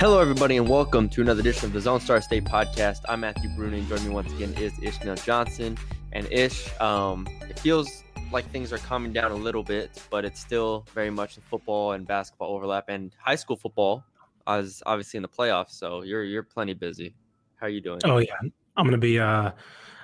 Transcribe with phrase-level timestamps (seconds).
[0.00, 3.00] Hello, everybody, and welcome to another edition of the Lone Star State podcast.
[3.06, 3.86] I'm Matthew Bruning.
[3.86, 5.76] Joining me once again is Ishmael Johnson.
[6.12, 10.40] And Ish, um, it feels like things are calming down a little bit, but it's
[10.40, 14.02] still very much the football and basketball overlap, and high school football
[14.48, 15.72] is obviously in the playoffs.
[15.72, 17.14] So you're you're plenty busy.
[17.56, 18.00] How are you doing?
[18.04, 18.32] Oh yeah,
[18.78, 19.50] I'm gonna be uh,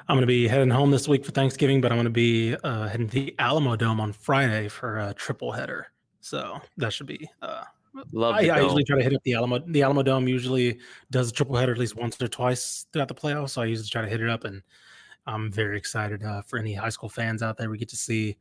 [0.08, 3.08] I'm gonna be heading home this week for Thanksgiving, but I'm gonna be uh, heading
[3.08, 5.86] to the Alamo Dome on Friday for a triple header.
[6.20, 7.30] So that should be.
[7.40, 7.64] Uh,
[8.12, 9.58] Love I, I usually try to hit up the Alamo.
[9.66, 10.78] The Alamo Dome usually
[11.10, 13.50] does a triple header at least once or twice throughout the playoffs.
[13.50, 14.62] So I usually try to hit it up, and
[15.26, 17.70] I'm very excited uh, for any high school fans out there.
[17.70, 18.36] We get to see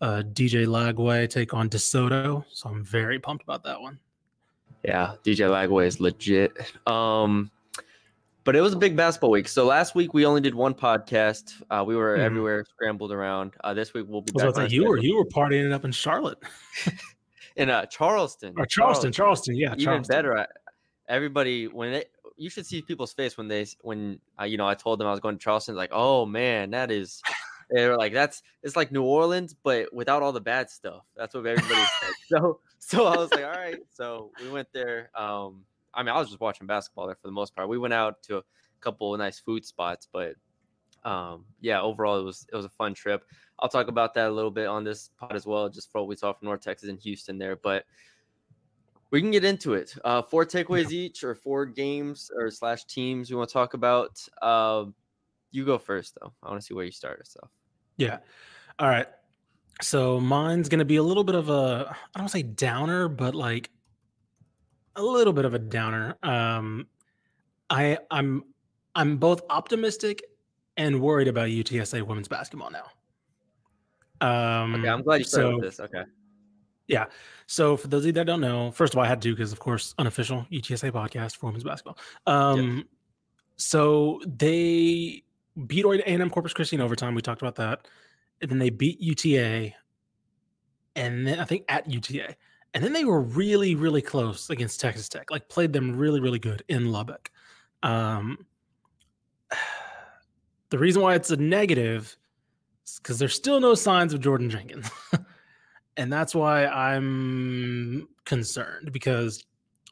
[0.00, 3.98] uh, DJ Lagway take on DeSoto, so I'm very pumped about that one.
[4.84, 6.52] Yeah, DJ Lagway is legit.
[6.86, 7.50] Um,
[8.44, 9.46] but it was a big basketball week.
[9.46, 11.62] So last week we only did one podcast.
[11.70, 12.20] Uh, we were Mhm.
[12.20, 13.52] everywhere, scrambled around.
[13.62, 15.26] Uh, this week we'll be I was back about to say, you were you were
[15.26, 16.38] partying up in Charlotte
[17.56, 18.54] in uh, Charleston.
[18.56, 20.14] or Charleston, Charleston, yeah, even Charleston.
[20.16, 20.38] better.
[20.38, 20.46] I,
[21.08, 22.04] everybody when they
[22.36, 25.10] you should see people's face when they when uh, you know I told them I
[25.10, 25.76] was going to Charleston.
[25.76, 27.22] Like, oh man, that is.
[27.72, 31.04] They were like, that's it's like New Orleans, but without all the bad stuff.
[31.16, 32.10] That's what everybody said.
[32.28, 33.78] So so I was like, all right.
[33.92, 35.10] So we went there.
[35.14, 37.68] Um, I mean, I was just watching basketball there for the most part.
[37.68, 38.42] We went out to a
[38.80, 40.34] couple of nice food spots, but
[41.04, 43.24] um, yeah, overall it was it was a fun trip.
[43.58, 46.08] I'll talk about that a little bit on this pod as well, just for what
[46.08, 47.56] we saw from North Texas and Houston there.
[47.56, 47.84] But
[49.10, 49.94] we can get into it.
[50.04, 54.22] Uh, four takeaways each, or four games or slash teams we want to talk about.
[54.40, 54.84] Uh,
[55.50, 56.32] you go first, though.
[56.42, 57.50] I want to see where you start us off.
[57.96, 58.18] Yeah.
[58.78, 59.06] All right.
[59.82, 63.70] So mine's gonna be a little bit of a I don't say downer, but like
[64.96, 66.16] a little bit of a downer.
[66.22, 66.86] Um
[67.68, 68.44] I I'm
[68.94, 70.22] I'm both optimistic
[70.80, 72.86] and worried about UTSA women's basketball now.
[74.26, 75.80] Um Okay, I'm glad you started so, with this.
[75.80, 76.04] Okay.
[76.88, 77.06] Yeah.
[77.46, 79.52] So for those of you that don't know, first of all, I had to because
[79.52, 81.98] of course unofficial UTSA podcast for women's basketball.
[82.26, 82.88] Um
[83.56, 85.22] so they
[85.66, 87.14] beat A&M Corpus Christi in overtime.
[87.14, 87.86] We talked about that.
[88.40, 89.74] And then they beat UTA
[90.96, 92.34] and then I think at UTA.
[92.72, 95.30] And then they were really, really close against Texas Tech.
[95.30, 97.30] Like played them really, really good in Lubbock.
[97.82, 98.46] Um
[100.70, 102.16] the reason why it's a negative
[102.86, 104.90] is because there's still no signs of Jordyn Jenkins.
[105.96, 109.44] and that's why I'm concerned because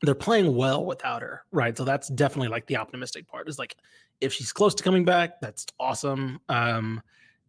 [0.02, 1.76] they're playing well without her, right?
[1.76, 3.48] So that's definitely like the optimistic part.
[3.48, 3.76] Is like
[4.20, 6.40] if she's close to coming back, that's awesome.
[6.48, 7.02] Um,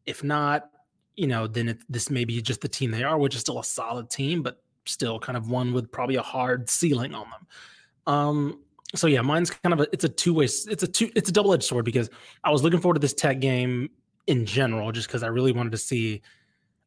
[0.06, 0.72] if not,
[1.16, 3.60] you know, then it, this may be just the team they are, which is still
[3.60, 7.48] a solid team, but still kind of one with probably a hard ceiling on them.
[8.08, 8.60] Um,
[8.96, 11.32] so yeah, mine's kind of a it's a two way it's a two it's a
[11.32, 12.10] double edged sword because
[12.44, 13.90] I was looking forward to this tech game
[14.28, 16.22] in general just because I really wanted to see.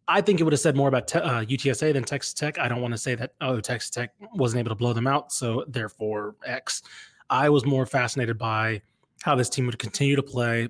[0.08, 2.58] I think it would have said more about te- uh, UTSA than Texas Tech.
[2.58, 5.32] I don't want to say that oh Texas Tech wasn't able to blow them out,
[5.32, 6.82] so therefore X.
[7.30, 8.82] I was more fascinated by
[9.22, 10.68] how this team would continue to play,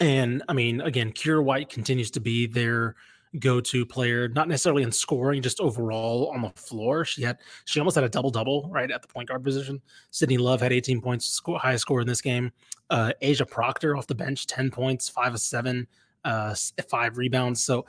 [0.00, 2.96] and I mean, again, Kyra White continues to be their
[3.38, 7.04] go-to player, not necessarily in scoring, just overall on the floor.
[7.04, 9.80] She had she almost had a double double right at the point guard position.
[10.10, 12.52] Sydney Love had 18 points, score, highest score in this game.
[12.90, 15.86] Uh, Asia Proctor off the bench, 10 points, five of seven,
[16.24, 16.54] uh,
[16.88, 17.64] five rebounds.
[17.64, 17.86] So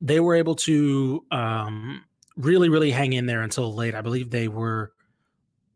[0.00, 2.04] they were able to um,
[2.36, 3.94] really, really hang in there until late.
[3.94, 4.92] I believe they were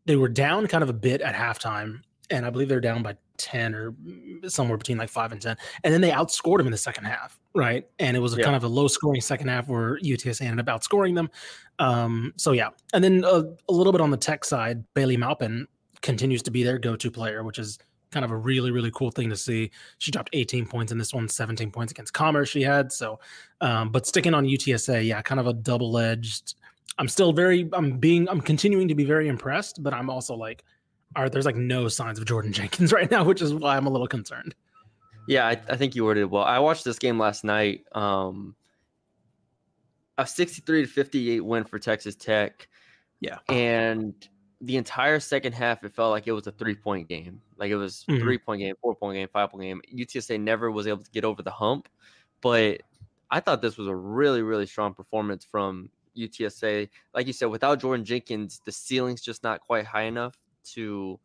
[0.05, 3.15] they were down kind of a bit at halftime, and I believe they're down by
[3.37, 5.57] 10 or mm, somewhere between like five and 10.
[5.83, 7.87] And then they outscored them in the second half, right?
[7.99, 8.43] And it was a Yeah.
[8.45, 11.29] kind of a low scoring second half where UTSA ended up outscoring them.
[11.79, 12.69] Um, so yeah.
[12.93, 15.67] And then uh, a little bit on the tech side, Bailey Maupin
[16.01, 17.79] continues to be their go to player, which is
[18.11, 19.71] kind of a really, really cool thing to see.
[19.97, 22.91] She dropped 18 points in this one, 17 points against Commerce she had.
[22.91, 23.19] So,
[23.61, 26.53] um, but sticking on UTSA, yeah, kind of a double edged.
[26.99, 30.63] I'm still very, I'm being, I'm continuing to be very impressed, but I'm also like,
[31.15, 33.89] are there's like no signs of Jordyn Jenkins right now, which is why I'm a
[33.89, 34.55] little concerned.
[35.27, 36.43] Yeah, I, I think you worded it well.
[36.43, 37.85] I watched this game last night.
[37.93, 38.55] Um,
[40.17, 42.67] a 63 to 58 win for Texas Tech.
[43.19, 43.39] Yeah.
[43.49, 44.13] And
[44.61, 47.41] the entire second half, it felt like it was a three point game.
[47.57, 48.19] Like it was Mhm.
[48.21, 49.81] three point game, four point game, five point game.
[49.93, 51.87] UTSA never was able to get over the hump,
[52.41, 52.81] but
[53.31, 56.87] I thought this was a really, really strong performance from UTSA.
[57.15, 60.35] Like you said, without Jordyn Jenkins, the ceiling's just not quite high enough
[60.73, 61.19] to.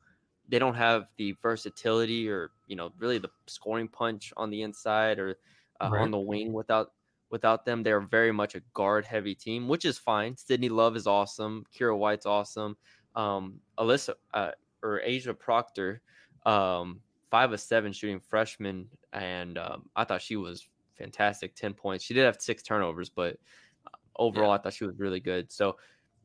[0.50, 5.18] They don't have the versatility or you know really the scoring punch on the inside
[5.18, 5.36] or
[5.80, 6.02] uh, Right.
[6.02, 6.92] on the wing without
[7.30, 7.82] without them.
[7.82, 10.36] They're very much a guard heavy team, which is fine.
[10.36, 11.64] Sydney Love is awesome.
[11.74, 12.76] Kyra White's awesome.
[13.14, 14.52] Um, Alyssa uh,
[14.82, 16.00] or Asia Proctor,
[16.46, 17.00] um,
[17.30, 21.54] five of seven shooting freshman, and um, I thought she was fantastic.
[21.54, 22.04] Ten points.
[22.04, 23.36] She did have six turnovers, but
[23.86, 25.50] uh, overall, I thought she was really good.
[25.52, 25.76] So,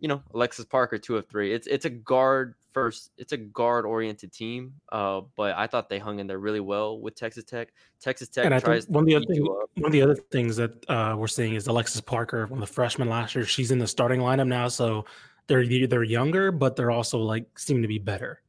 [0.04, 1.54] you know, Alexis Parker, two of three.
[1.54, 3.12] It's it's a guard first.
[3.18, 4.74] It's a guard oriented team.
[4.92, 7.70] Uh, but I thought they hung in there really well with Texas Tech.
[8.02, 10.58] Texas Tech And I tries one of the other thing, one of the other things
[10.58, 13.46] that uh, we're seeing is Alexis Parker, one of the freshmen last year.
[13.46, 15.06] She's in the starting lineup now, so
[15.48, 18.42] they're they're younger, but they're also like seem to be better.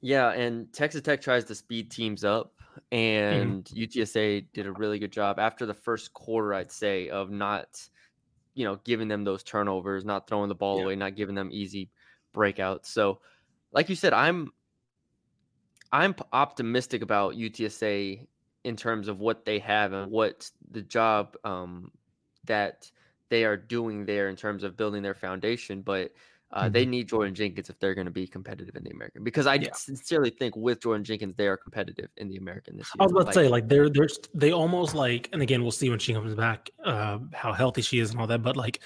[0.00, 2.54] Yeah, and Texas Tech tries to speed teams up,
[2.92, 7.86] and UTSA did a really good job after the first quarter, I'd say, of not,
[8.56, 10.84] you know, giving them those turnovers, not throwing the ball Yeah.
[10.84, 11.90] away, not giving them easy
[12.34, 12.86] breakouts.
[12.86, 13.20] So,
[13.72, 14.50] like you said, I'm
[15.92, 18.26] I'm optimistic about UTSA
[18.64, 21.92] in terms of what they have and what the job um,
[22.44, 22.90] that
[23.28, 25.82] they are doing there in terms of building their foundation.
[25.82, 26.12] But
[26.52, 29.24] uh, they need Jordyn Jenkins if they're going to be competitive in the American.
[29.24, 29.72] Because I Yeah.
[29.74, 33.00] sincerely think with Jordyn Jenkins, they are competitive in the American this year.
[33.00, 35.72] I was about Like, to say, like they're they're they almost like, and again, we'll
[35.72, 38.42] see when she comes back, uh, how healthy she is and all that.
[38.42, 38.80] But like,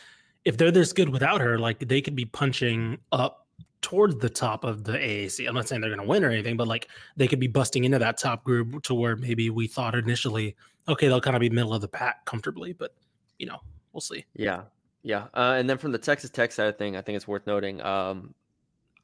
[0.45, 3.47] if they're this good without her, like they could be punching up
[3.83, 5.47] towards the top of the AAC.
[5.49, 7.85] I'm not saying they're going to win or anything, but like they could be busting
[7.85, 10.57] into that top group to where maybe we thought initially,
[10.89, 12.73] okay, they'll kind of be middle of the pack comfortably.
[12.73, 12.95] But
[13.39, 13.59] you know,
[13.93, 14.25] we'll see.
[14.35, 14.63] Yeah,
[15.03, 15.29] yeah.
[15.35, 17.81] Uh, and then from the Texas Tech side of thing, I think it's worth noting.
[17.83, 18.35] Um,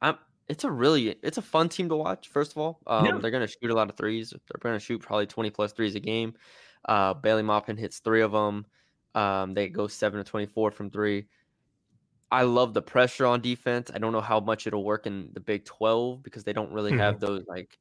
[0.01, 0.17] I'm.
[0.47, 2.29] It's a really, it's a fun team to watch.
[2.29, 3.17] First of all, um, Yeah.
[3.17, 4.29] they're going to shoot a lot of threes.
[4.29, 6.35] They're going to shoot probably twenty plus threes a game.
[6.85, 8.65] Uh, Bailey Maupin hits three of them.
[9.13, 11.27] Um, they go seven to twenty-four from three.
[12.31, 13.91] I love the pressure on defense.
[13.93, 16.91] I don't know how much it'll work in the Big Twelve because they don't really
[16.93, 16.99] Mhm.
[16.99, 17.77] have those like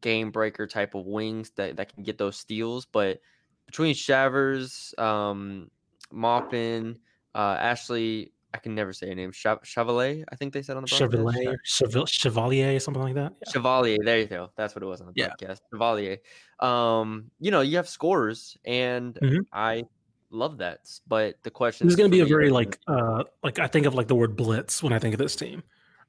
[0.00, 2.84] game breaker type of wings that, that can get those steals.
[2.84, 3.20] But
[3.66, 5.70] between Shavers, um,
[6.12, 6.98] Maupin,
[7.36, 9.32] uh, Ashley, I can never say her name.
[9.32, 10.88] Chevalier, I think they said on the.
[10.88, 13.32] Chevalier, Chevalier, Chevalier, something like that.
[13.44, 13.52] Yeah.
[13.52, 14.50] Chevalier, there you go.
[14.56, 15.28] That's what it was on the Yeah.
[15.40, 15.58] podcast.
[15.70, 16.18] Chevalier.
[16.60, 19.46] Um, you know, you have scores, and Mhm.
[19.52, 19.84] I
[20.30, 20.80] love that.
[21.06, 23.86] But the question This is going to be a very like uh like I think
[23.86, 25.62] of like the word blitz when I think of this team.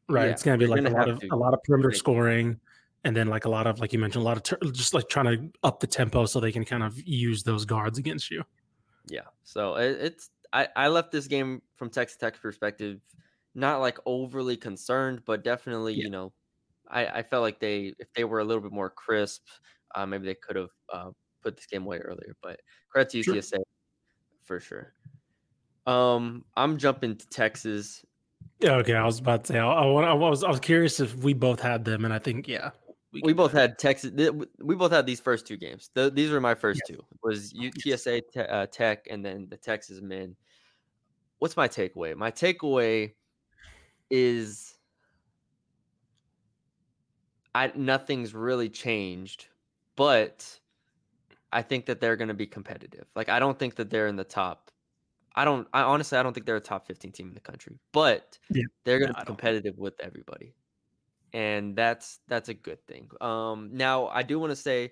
[0.10, 0.26] Right.
[0.26, 1.98] Yeah, it's going to be like a lot of to a lot of perimeter make-
[1.98, 2.60] scoring
[3.04, 5.08] and then like a lot of like you mentioned a lot of tur- just like
[5.10, 8.44] trying to up the tempo so they can kind of use those guards against you.
[9.08, 9.22] Yeah.
[9.44, 13.00] So it, it's I, I left this game from Texas Tech's perspective,
[13.56, 16.04] not like overly concerned, but definitely, Yeah.
[16.04, 16.34] you know,
[16.88, 19.46] I, I felt like they if they were a little bit more crisp,
[19.96, 21.10] uh, maybe they could have uh,
[21.44, 22.36] put this game away earlier.
[22.42, 22.60] But
[22.90, 23.36] credit to Sure.
[23.36, 23.60] UTSA
[24.44, 24.94] for sure.
[25.86, 28.04] Um, I'm jumping to Texas.
[28.60, 31.16] Yeah, okay, I was about to say I, I, I was I was curious if
[31.16, 32.72] we both had them and I think yeah.
[33.24, 34.12] We both had Texas.
[34.60, 35.90] We both had these first two games.
[35.94, 36.96] The, these were my first two.
[36.96, 40.36] It Was UTSA te- uh, Tech and then the Texas men.
[41.40, 42.16] What's my takeaway?
[42.16, 43.14] My takeaway
[44.10, 44.78] is
[47.54, 49.48] I nothing's really changed,
[49.96, 50.60] but
[51.52, 53.06] I think that they're going to be competitive.
[53.16, 54.72] Like I don't think that they're in the top.
[55.36, 55.68] I don't.
[55.74, 58.64] I honestly I don't think they're a top fifteen team in the country, but Yeah.
[58.84, 60.54] they're going to I be competitive with everybody,
[61.38, 63.06] and that's that's a good thing.
[63.22, 64.92] Um, now I do want to say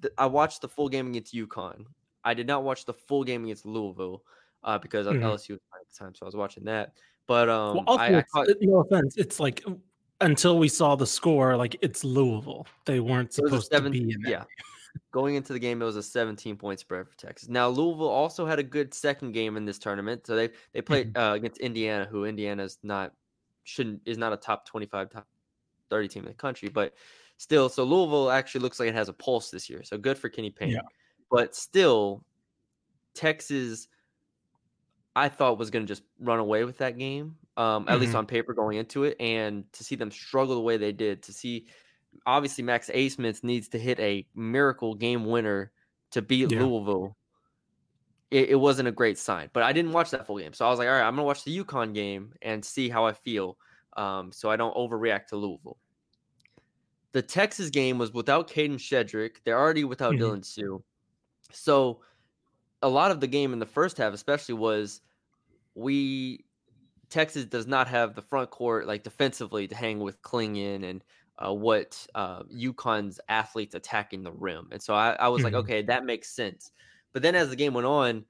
[0.00, 1.86] that I watched the full game against UConn.
[2.24, 4.22] I did not watch the full game against Louisville
[4.62, 5.22] uh, because Mhm.
[5.22, 6.92] LSU was at the time, so I was watching that.
[7.26, 9.64] But um, well, also, I, I caught, no offense, it's like
[10.20, 12.66] until we saw the score, like it's Louisville.
[12.84, 14.44] They weren't It was a supposed seven, to be in yeah.
[15.10, 17.48] Going into the game, it was a 17 point spread for Texas.
[17.48, 21.12] Now Louisville also had a good second game in this tournament, so they they played
[21.14, 21.22] Mm-hmm.
[21.22, 23.12] uh, against Indiana, who Indiana's not
[23.64, 25.26] shouldn't is not a top 25 top
[25.92, 26.94] 30 team in the country, but
[27.36, 29.82] still, so Louisville actually looks like it has a pulse this year.
[29.84, 30.80] So good for Kenny Payne, Yeah.
[31.30, 32.24] but still,
[33.14, 33.88] Texas,
[35.14, 38.18] I thought was going to just run away with that game, um, at least Mhm.
[38.20, 41.32] on paper going into it, and to see them struggle the way they did, to
[41.32, 41.66] see
[42.26, 45.72] obviously Max Abmas needs to hit a miracle game winner
[46.12, 46.62] to beat Yeah.
[46.62, 47.16] Louisville.
[48.30, 50.70] It, it wasn't a great sign, but I didn't watch that full game, so I
[50.70, 53.58] was like, all right, I'm gonna watch the UConn game and see how I feel,
[53.98, 55.78] um, so I don't overreact to Louisville.
[57.12, 59.38] The Texas game was without Kadin Shedrick.
[59.44, 60.18] They're already without Mhm.
[60.18, 60.82] Dylan Disu,
[61.52, 62.02] so
[62.82, 65.02] a lot of the game in the first half, especially, was
[65.74, 66.46] we
[67.10, 71.04] Texas does not have the front court like defensively to hang with Clingan and
[71.38, 74.68] uh, what uh, UConn's athletes attacking the rim.
[74.72, 75.54] And so I, I was like, Mhm.
[75.54, 76.72] okay, that makes sense.
[77.12, 78.26] But then as the game went on,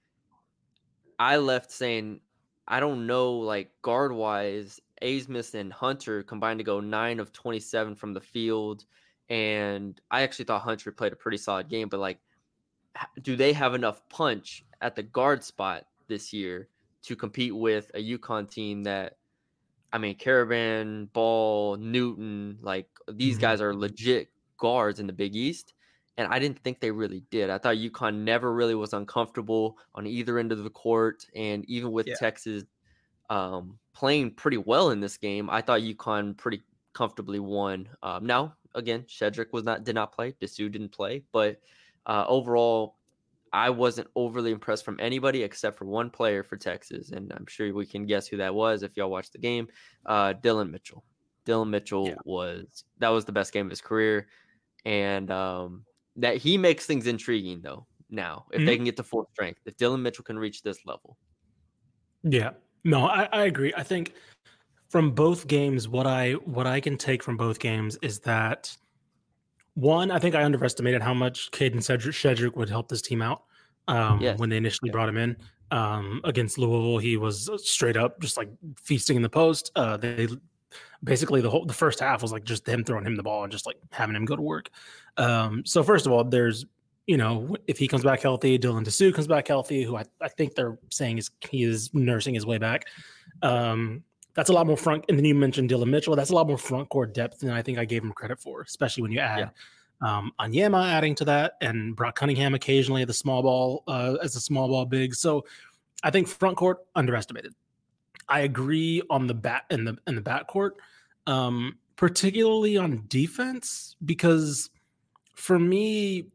[1.19, 2.21] I left saying
[2.69, 7.97] I don't know, like guard wise, Abmas and Hunter combined to go nine of 27
[7.97, 8.87] from the field.
[9.29, 12.21] And I actually thought Hunter played a pretty solid game, but like,
[13.23, 16.69] do they have enough punch at the guard spot this year
[17.03, 19.19] to compete with a UConn team that,
[19.93, 23.41] I mean, Karaban, Ball, Newton, like these Mhm.
[23.41, 25.75] guys are legit guards in the Big East.
[26.19, 27.51] And I didn't think they really did.
[27.51, 31.27] I thought UConn never really was uncomfortable on either end of the court.
[31.35, 32.15] And even with Yeah.
[32.15, 32.65] Texas
[33.33, 36.63] um, playing pretty well in this game, I thought UConn pretty
[36.93, 37.89] comfortably won.
[38.03, 40.33] Um, now, again, Shedrick was not did not play.
[40.41, 41.61] Disu didn't play, but
[42.07, 42.97] uh, overall,
[43.53, 47.73] I wasn't overly impressed from anybody except for one player for Texas, and I'm sure
[47.75, 49.69] we can guess who that was if y'all watched the game.
[50.07, 51.05] Uh, Dylan Mitchell.
[51.47, 52.15] Dylan Mitchell Yeah.
[52.25, 54.29] was that was the best game of his career,
[54.85, 55.85] and um,
[56.17, 57.87] that he makes things intriguing though.
[58.11, 61.17] Now, if they can get to full strength, if Dylan Mitchell can reach this level,
[62.23, 62.53] Yeah.
[62.85, 63.73] No, I, I agree.
[63.77, 64.15] I think
[64.89, 68.77] from both games, what I what I can take from both games is that
[69.75, 73.45] one, I think I underestimated how much Kadin Cedric Shedrick would help this team out
[73.89, 74.39] um, Yes.
[74.39, 74.93] when they initially Yeah.
[74.93, 75.37] brought him in.
[75.71, 79.73] Um, against Louisville, he was straight up just like feasting in the post.
[79.75, 80.29] Uh, they
[81.05, 83.51] basically the whole the first half was like just them throwing him the ball and
[83.53, 84.69] just like having him go to work.
[85.17, 86.67] Um, so first of all, there's
[87.07, 90.29] you know if he comes back healthy, Dylan Disu comes back healthy, who I, I
[90.29, 92.87] think they're saying is he is nursing his way back.
[93.43, 94.03] Um,
[94.35, 95.05] that's a lot more front.
[95.09, 96.17] And then you mentioned Dylan Mitchell.
[96.17, 98.63] That's a lot more front court depth than I think I gave him credit for,
[98.63, 99.51] especially when you add
[100.03, 104.37] um, Onyema adding to that and Brock Cunningham occasionally at the small ball uh, as
[104.37, 105.15] a small ball big.
[105.15, 105.45] So
[106.03, 107.55] I think front court underestimated.
[108.29, 110.77] I agree on the bat in the in the back court,
[111.27, 114.71] um, particularly on defense because
[115.35, 116.27] for me,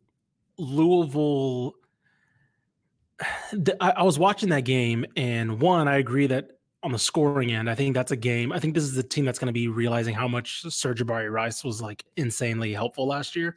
[0.57, 1.75] Louisville.
[3.81, 6.51] I, I was watching that game, and one, I agree that
[6.83, 8.51] on the scoring end, I think that's a game.
[8.51, 11.63] I think this is a team that's going to be realizing how much Sir'Jabari Rice
[11.63, 13.55] was like insanely helpful last year,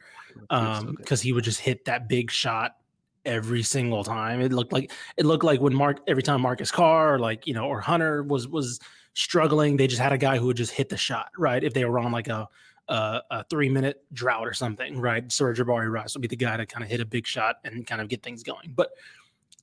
[0.49, 2.77] um, because he would just hit that big shot
[3.25, 4.41] every single time.
[4.41, 7.53] It looked like it looked like when Mark every time Marcus Carr or like you
[7.53, 8.79] know or Hunter was was
[9.13, 11.85] struggling, they just had a guy who would just hit the shot right if they
[11.85, 12.47] were on like a
[12.91, 14.99] Uh, a, a three minute drought or something.
[14.99, 17.87] Right, Sir'Jabari Rice would be the guy to kind of hit a big shot and
[17.87, 18.73] kind of get things going.
[18.75, 18.89] But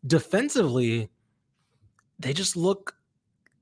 [0.07, 1.11] defensively,
[2.19, 2.97] they just look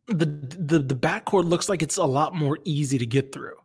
[0.07, 3.57] the the the backcourt looks like it's a lot more easy to get through.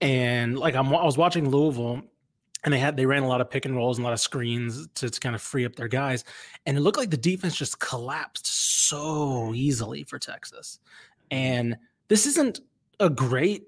[0.00, 2.00] And like I'm, I was watching Louisville,
[2.64, 4.20] and they had they ran a lot of pick and rolls and a lot of
[4.20, 6.24] screens to, to kind of free up their guys,
[6.64, 10.78] and it looked like the defense just collapsed so easily for Texas.
[11.30, 11.76] And
[12.08, 12.60] this isn't
[12.98, 13.64] a great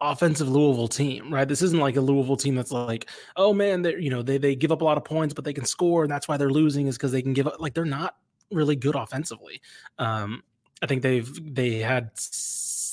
[0.00, 1.46] offensive Louisville team, right?
[1.46, 4.54] This isn't like a Louisville team that's like, oh man, they you know they they
[4.54, 6.86] give up a lot of points, but they can score, and that's why they're losing
[6.86, 7.60] is because they can give up.
[7.60, 8.16] Like they're not
[8.50, 9.60] really good offensively.
[9.98, 10.42] Um,
[10.82, 12.10] I think they've they had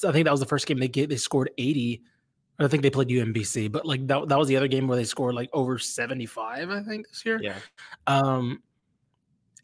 [0.06, 2.02] I think that was the first game they get they scored 80.
[2.60, 5.04] I think they played UMBC, but like that, that was the other game where they
[5.04, 7.40] scored like over 75, I think, this year.
[7.42, 7.60] yeah,
[8.08, 8.64] Um,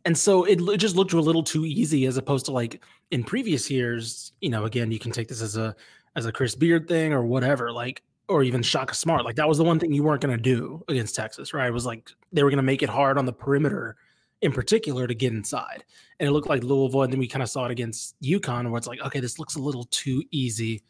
[0.05, 3.23] and so it, it just looked a little too easy as opposed to like in
[3.23, 5.75] previous years, you know, again, you can take this as a
[6.15, 9.25] as a Chris Beard thing or whatever, like or even Shaka Smart.
[9.25, 11.67] Like that was the one thing you weren't gonna do against Texas, right?
[11.67, 13.97] It was like they were gonna make it hard on the perimeter
[14.41, 15.83] in particular to get inside.
[16.19, 18.77] And it looked like Louisville, and then we kind of saw it against UConn where
[18.77, 20.83] it's like, okay, this looks a little too easy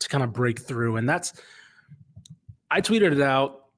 [0.00, 0.96] to kind of break through.
[0.96, 1.32] And that's
[2.70, 3.68] I tweeted it out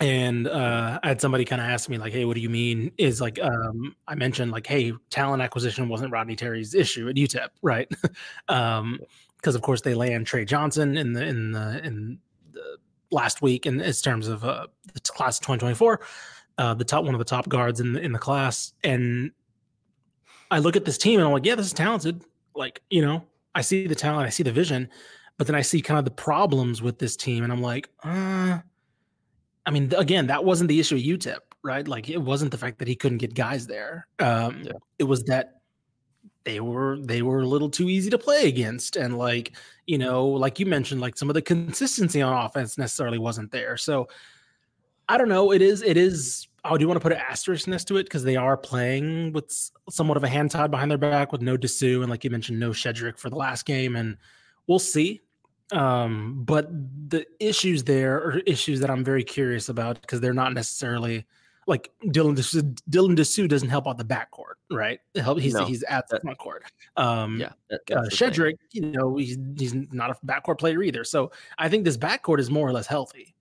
[0.00, 2.92] and uh, I had somebody kind of ask me like, "Hey, what do you mean?"
[2.98, 7.48] Is like um, I mentioned like, "Hey, talent acquisition wasn't Rodney Terry's issue at UTEP,
[7.62, 7.90] right?"
[8.48, 9.00] um,
[9.46, 12.18] because of course they land Trey Johnson in the in the in
[12.50, 12.78] the
[13.12, 16.00] last week in its terms of uh, the class of 2024,
[16.58, 19.30] uh, the top one of the top guards in the in the class, and
[20.50, 22.24] I look at this team and I'm like, "Yeah, this is talented."
[22.56, 23.24] Like you know,
[23.54, 24.88] I see the talent, I see the vision,
[25.38, 28.58] but then I see kind of the problems with this team, and I'm like, uh
[29.64, 31.86] I mean, again, that wasn't the issue at UTEP, right?
[31.86, 34.06] Like, it wasn't the fact that he couldn't get guys there.
[34.20, 34.72] Um, Yeah.
[35.00, 35.55] It was that
[36.46, 39.52] they were they were a little too easy to play against, and like
[39.84, 43.76] you know, like you mentioned, like some of the consistency on offense necessarily wasn't there.
[43.76, 44.08] So
[45.08, 45.52] I don't know.
[45.52, 46.48] It is it is.
[46.64, 50.16] I do want to put an asterisk to it because they are playing with somewhat
[50.16, 52.70] of a hand tied behind their back with no Disu and like you mentioned, no
[52.70, 54.16] Shedrick for the last game, and
[54.66, 55.20] we'll see
[55.72, 56.68] um but
[57.08, 61.26] the issues there are issues that i'm very curious about because they're not necessarily
[61.66, 65.82] like dylan Disu, dylan Disu doesn't help out the backcourt right help he's No, he's
[65.84, 66.64] at the front court
[66.96, 67.50] um yeah.
[67.70, 68.10] that- uh, the.
[68.10, 71.04] Shedrick, you know, he's he's not a backcourt player either.
[71.04, 73.34] So I think this backcourt is more or less healthy,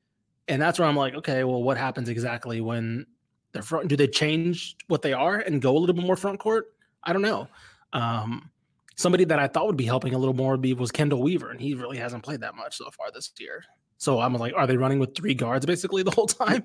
[0.48, 3.05] and that's where I'm like, okay, well, what happens exactly when
[3.53, 3.88] they're front?
[3.88, 6.74] Do they change what they are and go a little bit more front court?
[7.03, 7.48] I don't know.
[7.94, 8.50] Um,
[8.96, 11.51] somebody that I thought would be helping a little more would be was Kendall Weaver,
[11.51, 13.63] and he really hasn't played that much so far this year.
[13.98, 16.63] So I'm like, are they running with three guards basically the whole time?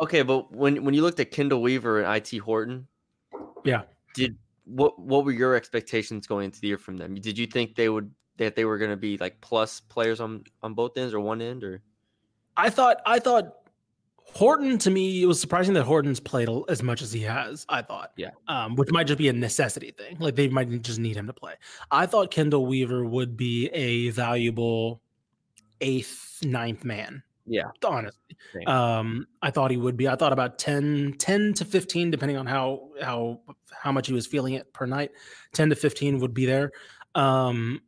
[0.00, 2.86] Okay, but when when you looked at Kendall Weaver and IT Horton,
[3.64, 3.82] Yeah.
[4.14, 7.14] did what what were your expectations going into the year from them?
[7.14, 10.44] Did you think they would that they were going to be like plus players on
[10.62, 11.82] on both ends or one end or?
[12.56, 13.54] I thought I thought
[14.34, 17.64] Horton to me it was surprising that Horton's played as much as he has.
[17.68, 18.30] I thought, Yeah.
[18.46, 20.18] um, which might just be a necessity thing.
[20.18, 21.54] Like they might just need him to play.
[21.90, 25.00] I thought Kendall Weaver would be a valuable
[25.80, 27.22] eighth, ninth man.
[27.48, 27.70] Yeah.
[27.84, 28.36] honestly,
[28.66, 30.08] um, I thought he would be.
[30.08, 33.40] I thought about 10, 10 to fifteen, depending on how how
[33.72, 35.10] how much he was feeling it per night.
[35.52, 36.72] Ten to fifteen would be there.
[37.14, 37.82] Um,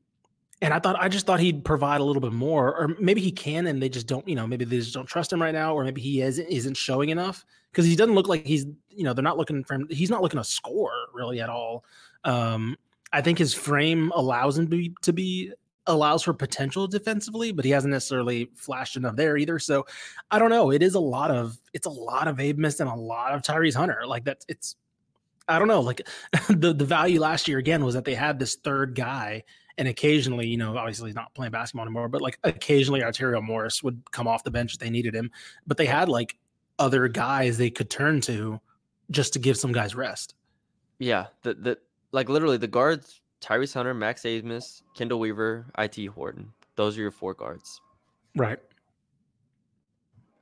[0.62, 3.32] and I thought I just thought he'd provide a little bit more, or maybe he
[3.32, 5.74] can, and they just don't, you know, maybe they just don't trust him right now,
[5.74, 9.14] or maybe he isn't isn't showing enough because he doesn't look like he's, you know,
[9.14, 9.86] they're not looking for him.
[9.90, 11.84] He's not looking to score really at all.
[12.24, 12.76] Um,
[13.12, 15.52] I think his frame allows him to be to be
[15.86, 19.58] allows for potential defensively, but he hasn't necessarily flashed enough there either.
[19.58, 19.86] So
[20.30, 20.70] I don't know.
[20.70, 23.74] It is a lot of it's a lot of Abmas and a lot of Tyrese
[23.74, 24.02] Hunter.
[24.06, 24.76] Like that's it's
[25.48, 25.80] I don't know.
[25.80, 26.06] Like
[26.48, 29.42] the the value last year again was that they had this third guy,
[29.78, 33.82] and occasionally, you know, obviously he's not playing basketball anymore, but like occasionally Arterio Morris
[33.82, 35.30] would come off the bench if they needed him.
[35.66, 36.36] But they had like
[36.78, 38.60] other guys they could turn to
[39.10, 40.34] just to give some guys rest.
[40.98, 41.78] Yeah, the the
[42.12, 46.52] like literally the guards: Tyrese Hunter, Max Abmas, Kendall Weaver, IT Horton.
[46.76, 47.80] Those are your four guards.
[48.36, 48.58] Right.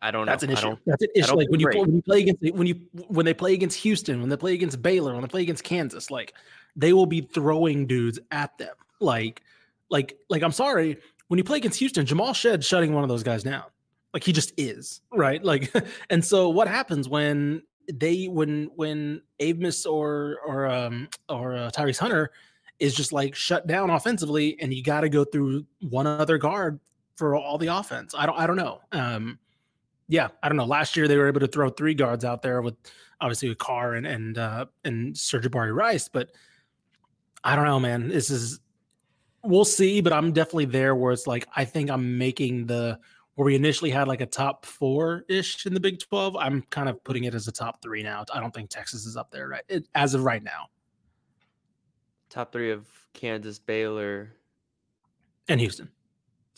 [0.01, 0.33] I don't know.
[0.33, 0.77] That's an issue.
[0.87, 1.35] That's an issue.
[1.35, 1.81] Like when you, great.
[1.81, 4.81] when you play against when you when they play against Houston, when they play against
[4.81, 6.35] Baylor, when they play against Kansas, like
[6.77, 8.75] they will be throwing dudes at them.
[9.01, 9.43] Like,
[9.91, 13.23] like, like I'm sorry, when you play against Houston, Jamal Shead shutting one of those
[13.23, 13.65] guys down.
[14.15, 15.43] Like he just is right.
[15.43, 15.75] Like,
[16.11, 17.63] and so what happens when
[17.93, 22.31] they when when Avis or or um or uh, Tyrese Hunter
[22.81, 26.81] is just like shut down offensively, and you got to go through one other guard
[27.17, 28.15] for all the offense.
[28.17, 28.81] I don't I don't know.
[28.93, 29.39] Um,
[30.09, 30.65] yeah, I don't know.
[30.65, 32.75] Last year they were able to throw three guards out there with
[33.21, 36.31] obviously with Carr and and uh and Sir'Jabari Rice, but
[37.45, 38.09] I don't know, man.
[38.09, 38.61] This is
[39.45, 42.99] we'll see, but I'm definitely there where it's like I think I'm making the
[43.35, 46.37] where we initially had like a top four ish in the Big 12.
[46.37, 48.25] I'm kind of putting it as a top three now.
[48.35, 50.67] I don't think Texas is up there right it, as of right now.
[52.31, 54.33] Top three of Kansas, Baylor,
[55.49, 55.91] And Houston.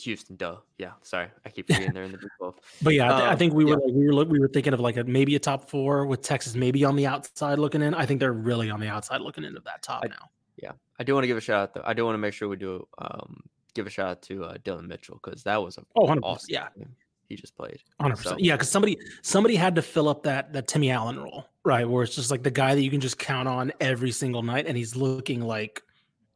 [0.00, 0.36] Houston.
[0.36, 0.56] Duh.
[0.78, 0.92] Yeah.
[1.02, 2.56] Sorry, I keep forgetting they're in the Big Twelve.
[2.82, 3.76] But yeah, I, I Um, think we were yeah.
[3.84, 6.22] like, we were look- we were thinking of like a maybe a top four with
[6.22, 7.94] Texas maybe on the outside looking in.
[7.94, 10.30] I think they're really on the outside looking into that top I- now.
[10.56, 11.82] Yeah, I do want to give a shout out though.
[11.84, 13.42] I do want to make sure we do um
[13.74, 16.46] give a shout out to uh, Dylan Mitchell because that was a Oh, 100%, awesome
[16.48, 16.68] yeah.
[16.76, 16.94] game
[17.30, 17.78] he just played.
[17.98, 18.40] Hundred So- percent.
[18.40, 21.88] Yeah, because somebody somebody had to fill up that that Timmy Allen role, right?
[21.88, 24.66] Where it's just like the guy that you can just count on every single night,
[24.66, 25.82] and he's looking like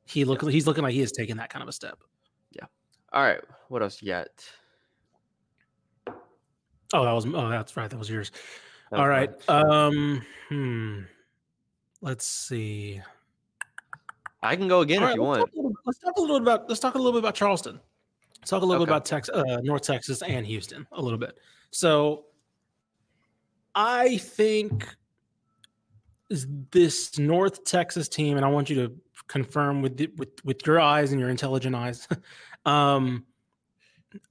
[0.07, 1.99] he look he's looking like he is taking that kind of a step.
[2.53, 2.65] Yeah.
[3.13, 4.29] All right, what else you got?
[6.93, 8.31] Oh, that was oh that's right, that was yours.
[8.91, 9.31] That All was right.
[9.49, 9.71] mine.
[9.71, 11.01] Um hmm.
[12.01, 13.01] Let's see.
[14.43, 15.51] I can go again All if right, you let's, want.
[15.51, 17.81] talk little, let's talk a little bit about let's talk a little bit about Charleston.
[18.45, 21.39] Let's talk a little bit about Texas, uh, North Texas and Houston a little bit.
[21.71, 22.27] So,
[23.75, 24.87] I think
[26.71, 28.95] this North Texas team, and I want you to
[29.29, 32.07] confirm with the, with with your eyes and your intelligent eyes.
[32.67, 33.25] um,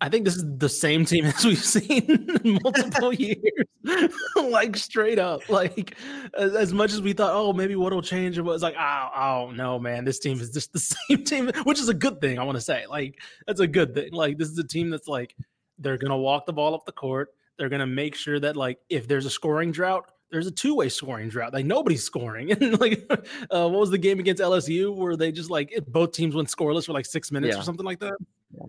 [0.01, 2.27] I think this is the same team as we've seen
[2.63, 3.39] multiple years,
[4.35, 5.47] like straight up.
[5.49, 5.95] Like
[6.37, 9.51] as, as much as we thought, oh, maybe what'll change, it was like, oh, oh
[9.51, 12.39] no, man, this team is just the same team, which is a good thing.
[12.39, 14.11] I want to say, like, that's a good thing.
[14.11, 15.35] Like, this is a team that's like,
[15.79, 17.29] they're gonna walk the ball up the court.
[17.57, 21.29] They're gonna make sure that like, if there's a scoring drought, there's a two-way scoring
[21.29, 21.53] drought.
[21.53, 22.51] Like nobody's scoring.
[22.51, 23.05] And like,
[23.51, 26.47] uh, what was the game against LSU where they just like if both teams went
[26.47, 27.59] scoreless for like six minutes Yeah.
[27.61, 28.13] or something like that?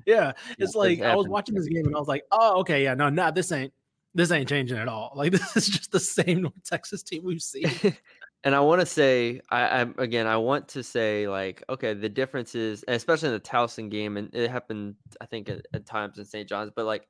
[0.06, 0.32] Yeah.
[0.58, 2.82] It's Yeah, like it I was watching this game and I was like, oh, okay,
[2.84, 3.72] yeah, no, nah, this ain't
[4.14, 5.12] this ain't changing at all.
[5.16, 7.80] Like this is just the same North Texas team we've seen.
[8.44, 12.08] and I want to say, I, I'm again, I want to say, like, okay, the
[12.08, 16.18] difference is, especially in the Towson game, and it happened, I think, at, at times
[16.18, 16.48] in St.
[16.48, 17.08] John's, but like,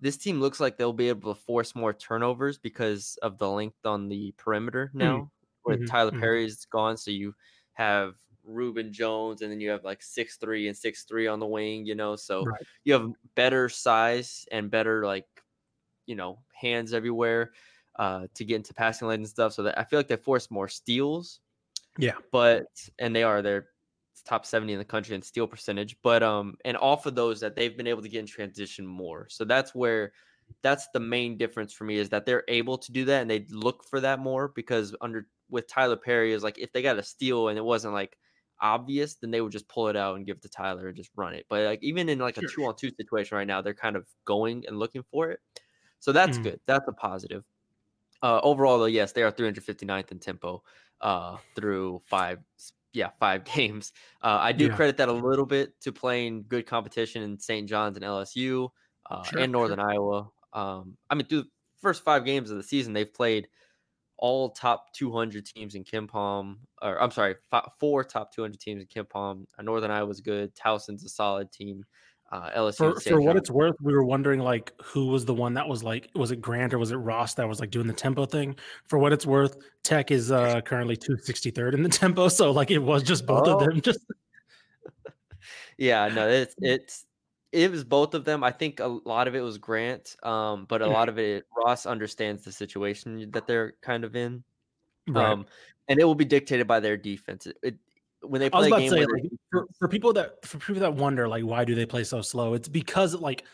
[0.00, 3.84] this team looks like they'll be able to force more turnovers because of the length
[3.84, 5.30] on the perimeter now,
[5.62, 6.20] where Mhm, Tyler mhm.
[6.20, 6.96] Perry's gone.
[6.96, 7.34] So you
[7.74, 11.46] have Rubin Jones, and then you have like six three and six three on the
[11.46, 12.16] wing, you know.
[12.16, 12.66] So Right.
[12.84, 15.28] you have better size and better like,
[16.06, 17.52] you know, hands everywhere
[17.96, 19.54] uh, to get into passing lane and stuff.
[19.54, 21.40] So that I feel like they force more steals.
[21.98, 22.18] Yeah.
[22.30, 23.68] But and they are they're
[24.24, 26.00] top 70 in the country in steal percentage.
[26.02, 29.28] But um and off of those that they've been able to get in transition more.
[29.28, 30.12] So that's where
[30.62, 33.46] that's the main difference for me is that they're able to do that and they
[33.50, 37.02] look for that more because under with Tyler Perry is like if they got a
[37.02, 38.18] steal and it wasn't like
[38.62, 41.10] obvious, then they would just pull it out and give it to Tyler and just
[41.16, 41.46] run it.
[41.48, 42.38] But like even in like Sure.
[42.38, 45.40] a two on two situation right now, they're kind of going and looking for it.
[46.00, 46.44] So that's Mhm.
[46.44, 46.60] good.
[46.66, 47.44] That's a positive.
[48.22, 50.62] Uh, overall, though, yes, they are 359th in tempo
[51.00, 52.38] uh, through five,
[52.92, 53.92] yeah, five games.
[54.22, 54.70] Uh, I do Yeah.
[54.70, 57.68] credit that a little bit to playing good competition in St.
[57.68, 58.68] John's and LSU
[59.10, 60.30] uh, Sure, and Northern Iowa.
[60.52, 63.48] Um, I mean, through the first five games of the season, they've played
[64.22, 68.86] all top 200 teams in KenPom, or I'm sorry, fi- four top 200 teams in
[68.86, 69.46] KenPom.
[69.58, 70.54] Uh, Northern Iowa's good.
[70.54, 71.84] Towson's a solid team.
[72.30, 75.54] Uh, LSU For, for what it's worth, we were wondering like who was the one
[75.54, 77.92] that was like, was it Grant or was it Ross that was like doing the
[77.92, 78.54] tempo thing?
[78.86, 82.78] For what it's worth, Tech is uh currently 263rd in the tempo, so like it
[82.78, 83.54] was just both Oh.
[83.58, 83.80] of them.
[83.80, 83.98] Just
[85.78, 87.06] Yeah, no, it's it's
[87.52, 88.42] it was both of them.
[88.42, 90.92] I think a lot of it was Grant, um, but a Mhm.
[90.92, 94.42] lot of it Ross understands the situation that they're kind of in,
[95.08, 95.32] right.
[95.32, 95.46] um,
[95.88, 97.46] and it will be dictated by their defense.
[97.46, 97.78] It, it-
[98.22, 100.44] when they I was play a about to game say like, for, for people that
[100.46, 102.54] for people that wonder like why do they play so slow?
[102.54, 103.44] It's because like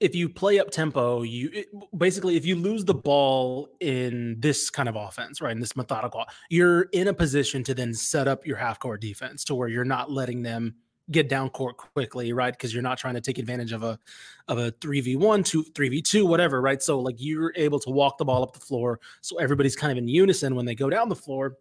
[0.00, 4.70] if you play up tempo, you it, basically if you lose the ball in this
[4.70, 8.46] kind of offense, right, in this methodical, you're in a position to then set up
[8.46, 10.74] your half court defense to where you're not letting them
[11.10, 12.52] get down court quickly, right?
[12.52, 13.98] Because you're not trying to take advantage of a
[14.48, 16.82] of a three v one, two three v two, whatever, right?
[16.82, 19.98] So like you're able to walk the ball up the floor, so everybody's kind of
[19.98, 21.56] in unison when they go down the floor.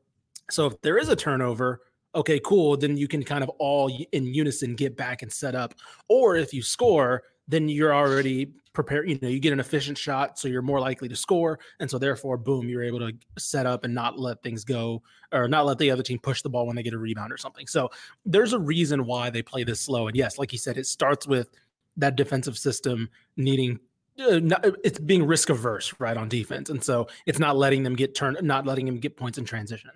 [0.52, 1.82] So if there is a turnover,
[2.14, 5.74] okay, cool, then you can kind of all in unison get back and set up.
[6.08, 9.10] Or if you score, then you're already prepared.
[9.10, 11.98] You know, you get an efficient shot, so you're more likely to score, and so
[11.98, 15.78] therefore, boom, you're able to set up and not let things go, or not let
[15.78, 17.66] the other team push the ball when they get a rebound or something.
[17.68, 17.90] So
[18.26, 20.08] there's a reason why they play this slow.
[20.08, 21.50] And yes, like you said, it starts with
[21.98, 23.80] that defensive system needing.
[24.20, 27.96] Uh, not, it's being risk averse, right, on defense, and so it's not letting them
[27.96, 29.92] get turned, not letting them get points in transition.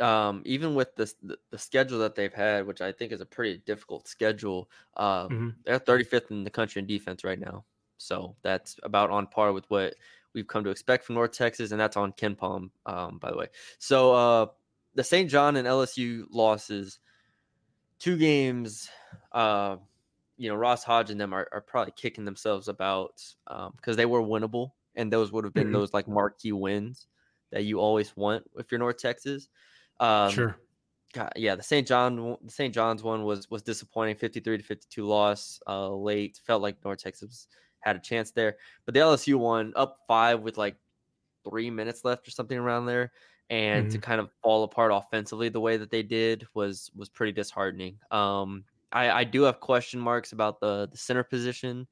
[0.00, 3.26] Um, even with the, the the schedule that they've had, which I think is a
[3.26, 5.64] pretty difficult schedule, um, Mhm.
[5.64, 7.64] they're 35th in the country in defense right now.
[7.98, 9.94] So that's about on par with what
[10.32, 13.48] we've come to expect from North Texas, and that's on KenPom, um, by the way.
[13.78, 14.46] So uh,
[14.94, 15.30] the St.
[15.30, 16.98] John and LSU losses,
[17.98, 18.88] two games.
[19.32, 19.78] Uh,
[20.36, 23.22] you know, Ross Hodge and them are, are probably kicking themselves about
[23.76, 25.72] because they were winnable, and those would have been Mhm.
[25.72, 27.08] those like marquee wins
[27.52, 29.48] that you always want if you're North Texas.
[30.00, 30.56] Um, sure.
[31.12, 31.86] God, yeah, the St.
[31.86, 32.74] John, the St.
[32.74, 36.40] John's one was was disappointing, fifty three to fifty two loss, uh, late.
[36.44, 37.46] Felt like North Texas
[37.80, 40.76] had a chance there, but the LSU one up five with like
[41.48, 43.12] three minutes left or something around there,
[43.50, 47.32] and to kind of fall apart offensively the way that they did was was pretty
[47.32, 47.96] disheartening.
[48.10, 51.86] Um, I I do have question marks about the the center position.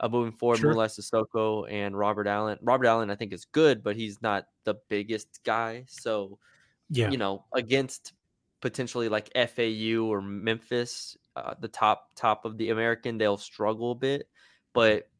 [0.00, 0.74] Uh, moving forward, Sure.
[0.74, 2.58] Moulaye Sissoko and Robert Allen.
[2.62, 5.84] Robert Allen, I think, is good, but he's not the biggest guy.
[5.86, 6.40] So,
[6.88, 7.10] Yeah.
[7.10, 8.12] you know, against
[8.60, 13.94] potentially like FAU or Memphis, uh, the top top of the American, they'll struggle a
[13.96, 14.28] bit.
[14.74, 15.10] But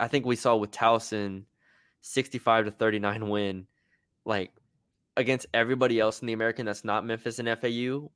[0.00, 1.46] I think we saw with Towson,
[2.02, 3.68] sixty-five to thirty-nine win,
[4.26, 4.52] like
[5.16, 8.12] against everybody else in the American that's not Memphis and FAU.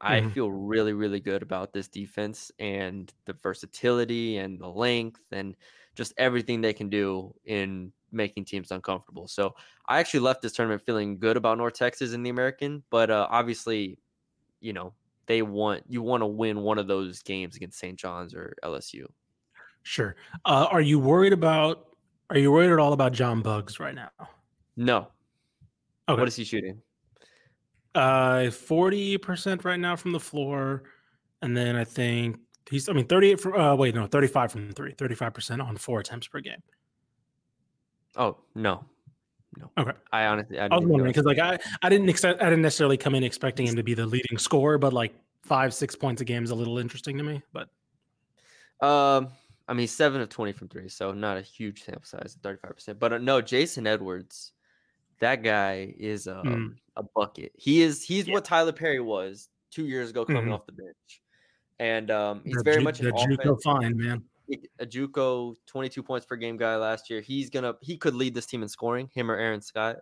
[0.00, 0.34] I Mhm.
[0.34, 5.56] feel really, really good about this defense and the versatility and the length and
[5.94, 9.26] just everything they can do in making teams uncomfortable.
[9.28, 9.54] So
[9.86, 13.26] I actually left this tournament feeling good about North Texas in the American, but uh,
[13.30, 13.98] obviously,
[14.60, 14.92] you know,
[15.26, 17.98] they want you want to win one of those games against St.
[17.98, 19.06] John's or LSU.
[19.82, 20.16] Sure.
[20.44, 21.88] Uh, are you worried about?
[22.30, 24.10] Are you worried at all about John Buggs right now?
[24.76, 25.08] No.
[26.08, 26.20] Okay.
[26.20, 26.80] What is he shooting?
[27.94, 30.84] Uh, forty percent right now from the floor,
[31.42, 32.38] and then I think
[32.70, 32.88] he's.
[32.88, 33.54] I mean, thirty-eight from.
[33.54, 34.94] Uh, wait, no, thirty-five from three.
[34.94, 36.62] Thirty-five percent on four attempts per game.
[38.16, 38.84] Oh no,
[39.58, 39.70] no.
[39.78, 39.92] Okay.
[40.12, 42.40] I honestly, I, I was wondering because, like, I I didn't expect.
[42.42, 45.72] I didn't necessarily come in expecting him to be the leading scorer, but like five,
[45.74, 47.42] six points a game is a little interesting to me.
[47.52, 47.68] But
[48.86, 49.28] Um,
[49.68, 52.98] I mean, seven of twenty from three, so not a huge sample size, thirty-five percent.
[52.98, 54.52] But uh, no, Jason Edwards,
[55.20, 56.74] that guy is um, Mm.
[56.96, 57.52] a bucket.
[57.56, 58.02] He is.
[58.02, 58.34] He's Yeah.
[58.34, 60.54] what Tyler Perry was two years ago coming Mhm.
[60.54, 61.22] off the bench,
[61.78, 63.62] and um, he's the very Ju- much an offense.
[63.64, 64.22] fine man.
[64.78, 67.20] A JUCO, twenty-two points per game guy last year.
[67.20, 67.76] He's gonna.
[67.82, 69.10] He could lead this team in scoring.
[69.14, 69.98] Him or Aaron Scott.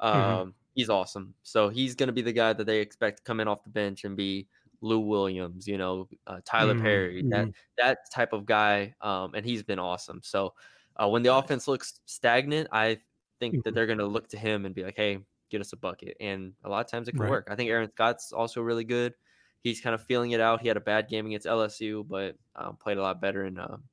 [0.00, 0.56] Um, Mhm.
[0.74, 1.34] he's awesome.
[1.42, 4.04] So he's gonna be the guy that they expect to come in off the bench
[4.04, 4.48] and be
[4.80, 5.66] Lou Williams.
[5.68, 7.26] You know, uh, Tyler Mhm, Perry.
[7.30, 7.54] That mhm.
[7.78, 10.22] that type of guy, um, and he's been awesome.
[10.22, 10.54] So
[10.96, 13.00] uh, when the offense looks stagnant, I
[13.40, 15.18] think that they're going to look to him and be like, "Hey,
[15.50, 17.26] get us a bucket." And a lot of times it can Right.
[17.26, 17.48] work.
[17.50, 19.14] I think Aaron Scott's also really good.
[19.62, 20.60] He's kind of feeling it out.
[20.60, 23.84] He had a bad game against LSU, but um, played a lot better in um,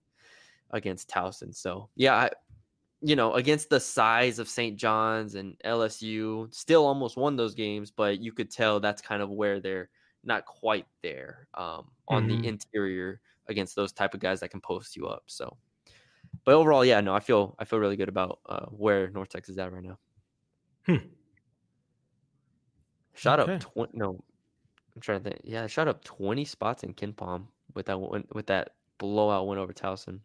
[0.71, 1.55] against Towson.
[1.55, 2.29] So yeah, I,
[3.01, 4.77] you know, against the size of St.
[4.77, 9.29] John's and LSU, still almost won those games, but you could tell that's kind of
[9.29, 9.89] where they're
[10.23, 12.27] not quite there um, on Mhm.
[12.27, 15.23] the interior against those type of guys that can post you up.
[15.27, 15.57] So,
[16.45, 19.53] but overall, yeah, no, I feel I feel really good about uh, where North Texas
[19.53, 19.99] is at right now.
[20.85, 20.97] Hmm.
[23.13, 23.55] Shot Okay.
[23.55, 23.97] up twenty.
[23.97, 24.23] No,
[24.95, 25.41] I'm trying to think.
[25.43, 29.57] Yeah, I shot up twenty spots in KenPom with that win, with that blowout win
[29.57, 30.19] over Towson.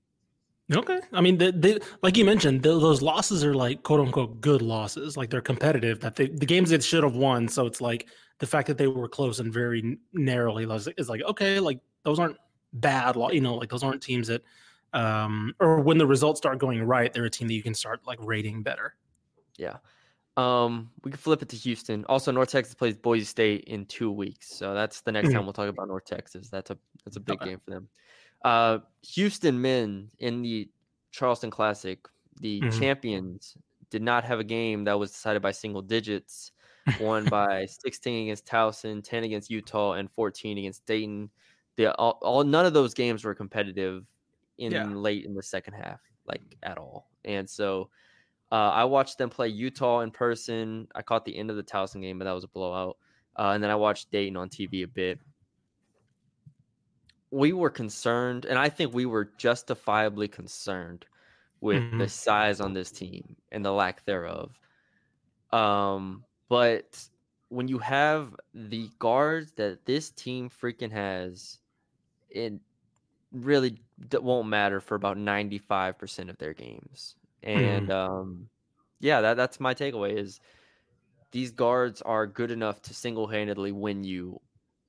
[0.74, 1.00] Okay.
[1.14, 4.61] I mean, they, they, like you mentioned, th those losses are like quote unquote good
[4.61, 5.16] losses.
[5.16, 6.00] Like they're competitive.
[6.00, 7.48] That they, the games they should have won.
[7.48, 10.64] So it's like the fact that they were close and very narrowly
[10.98, 12.37] is like okay, like those aren't
[12.74, 13.16] bad.
[13.16, 14.42] lo- You know, like those aren't teams that,
[14.92, 18.07] um, or when the results start going right, they're a team that you can start
[18.07, 18.94] like rating better.
[19.57, 19.78] Yeah.
[20.38, 22.05] Um, we can flip it to Houston.
[22.07, 25.33] Also, North Texas plays Boise State in two weeks, so that's the next Mhm.
[25.33, 26.48] time we'll talk about North Texas.
[26.48, 27.44] That's a that's a big Okay.
[27.44, 27.88] game for them.
[28.44, 28.81] Uh,
[29.14, 30.70] Houston men in the
[31.12, 32.07] Charleston Classic,
[32.40, 32.88] the Mhm.
[33.11, 33.57] champions
[33.90, 36.53] did not have a game that was decided by single digits.
[36.98, 41.31] Won by 16 against Towson, 10 against Utah, and 14 against Dayton.
[41.77, 44.07] The all, all none of those games were competitive
[44.59, 44.88] in Yeah.
[44.94, 47.11] late in the second half, like at all.
[47.24, 47.90] And so
[48.52, 50.88] uh, I watched them play Utah in person.
[50.94, 52.98] I caught the end of the Towson game, but that was a blowout.
[53.37, 55.20] Uh, and then I watched Dayton on TV a bit.
[57.30, 61.06] We were concerned, and I think we were justifiably concerned
[61.61, 62.11] with the Mhm.
[62.11, 64.61] size on this team and the lack thereof.
[65.52, 67.08] Um, but
[67.50, 71.61] when you have the guards that this team freaking has,
[72.30, 72.54] it
[73.32, 77.17] really d- won't matter for about 95% of their games.
[77.42, 78.51] And um
[79.01, 80.40] yeah, that that's my takeaway is
[81.33, 84.40] these guards are good enough to single-handedly win you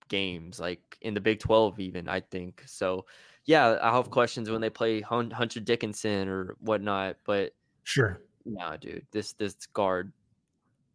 [0.09, 2.63] games like in the Big 12 even, I think.
[2.67, 3.05] So
[3.45, 8.21] yeah, I'll have questions when they play Hun- Hunter Dickinson or whatnot, but Sure.
[8.45, 10.13] no, dude, this this guard,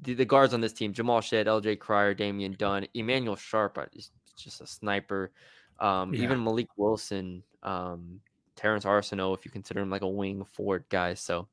[0.00, 1.76] the, the guards on this team: Jamal Shead, L.J.
[1.76, 5.32] Cryer, Damian Dunn, Emmanuel Sharp uh, is just a sniper.
[5.80, 6.20] Um, Yeah.
[6.22, 8.20] Even Mylik Wilson, um,
[8.56, 11.14] Terrance Arceneaux, if you consider him like a wing forward guy.
[11.14, 11.48] So,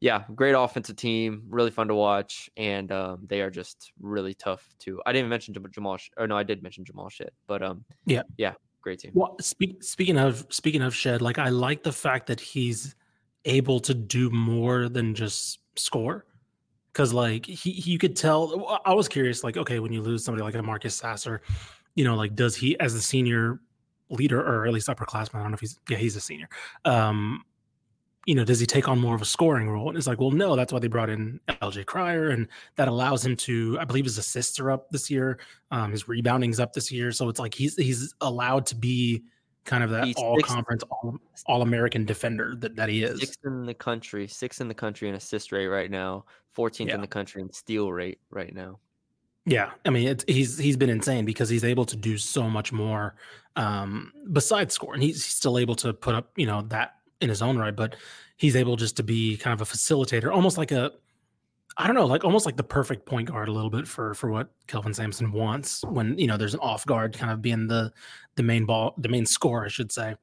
[0.00, 4.74] yeah, great offensive team, really fun to watch, and um, they are just really tough
[4.78, 5.00] too.
[5.06, 8.22] I didn't mention Jamal, or no, I did mention Jamal Shead, but um, Yeah.
[8.36, 9.10] yeah, great team.
[9.14, 12.94] Well, speak, speaking of speaking of Shead, like I like the fact that he's
[13.44, 16.26] able to do more than just score.
[16.92, 18.80] Because like he, he, you could tell.
[18.84, 21.42] I was curious, like okay, when you lose somebody like a Marcus Sasser,
[21.94, 23.60] you know, like does he as the senior
[24.10, 25.36] leader or at least upperclassman?
[25.36, 26.48] I don't know if he's yeah he's a senior.
[26.84, 27.44] Um,
[28.26, 29.88] you know, does he take on more of a scoring role?
[29.88, 33.24] And it's like, well, no, that's why they brought in LJ Cryer, and that allows
[33.24, 35.38] him to, I believe, his assists are up this year,
[35.70, 39.22] um, his rebounding's up this year, so it's like he's he's allowed to be
[39.64, 41.16] kind of that He's all conference, all
[41.46, 43.20] all American defender that, that he is.
[43.20, 46.24] Sixth in the country, sixth in the country in assist rate right now,
[46.56, 46.96] 14th Yeah.
[46.96, 48.78] in the country in steal rate right now.
[49.48, 52.70] Yeah, I mean, it's, he's he's been insane because he's able to do so much
[52.70, 53.14] more
[53.56, 57.30] um, besides score, and he's, he's still able to put up, you know, that in
[57.30, 57.74] his own right.
[57.74, 57.96] But
[58.36, 60.92] he's able just to be kind of a facilitator, almost like a,
[61.78, 64.30] I don't know, like almost like the perfect point guard a little bit for for
[64.30, 67.90] what Kelvin Sampson wants when you know there's an off guard kind of being the
[68.36, 70.14] the main ball, the main score, I should say.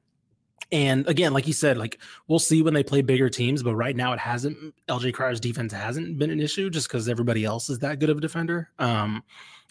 [0.72, 3.94] And again, like you said, like we'll see when they play bigger teams, but right
[3.94, 4.74] now it hasn't.
[4.88, 8.18] LJ Cryer's defense hasn't been an issue just because everybody else is that good of
[8.18, 8.70] a defender.
[8.78, 9.22] Um,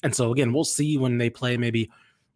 [0.03, 1.89] and so again, we'll see when they play maybe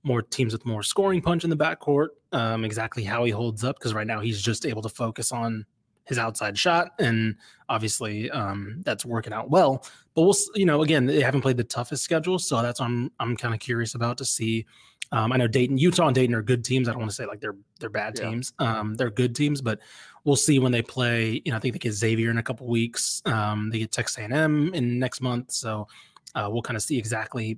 [0.04, 3.78] more teams with more scoring punch in the backcourt, um, exactly how he holds up.
[3.80, 5.66] Because right now he's just able to focus on
[6.06, 7.36] his outside shot, and
[7.70, 9.86] obviously um, that's working out well.
[10.16, 13.12] But we'll, you know, again, they haven't played the toughest schedule, so that's what I'm
[13.20, 14.66] I'm kind of curious about to see.
[15.12, 16.88] Um, I know Dayton, Utah, and Dayton are good teams.
[16.88, 18.30] I don't want to say like they're they're bad Yeah.
[18.30, 18.54] teams.
[18.60, 19.80] Um, they're good teams, but
[20.24, 21.42] we'll see when they play.
[21.46, 23.22] You know, I think they get Xavier in a couple weeks.
[23.26, 25.88] Um, they get Texas A&M in next month, so
[26.36, 27.58] uh, we'll kind of see exactly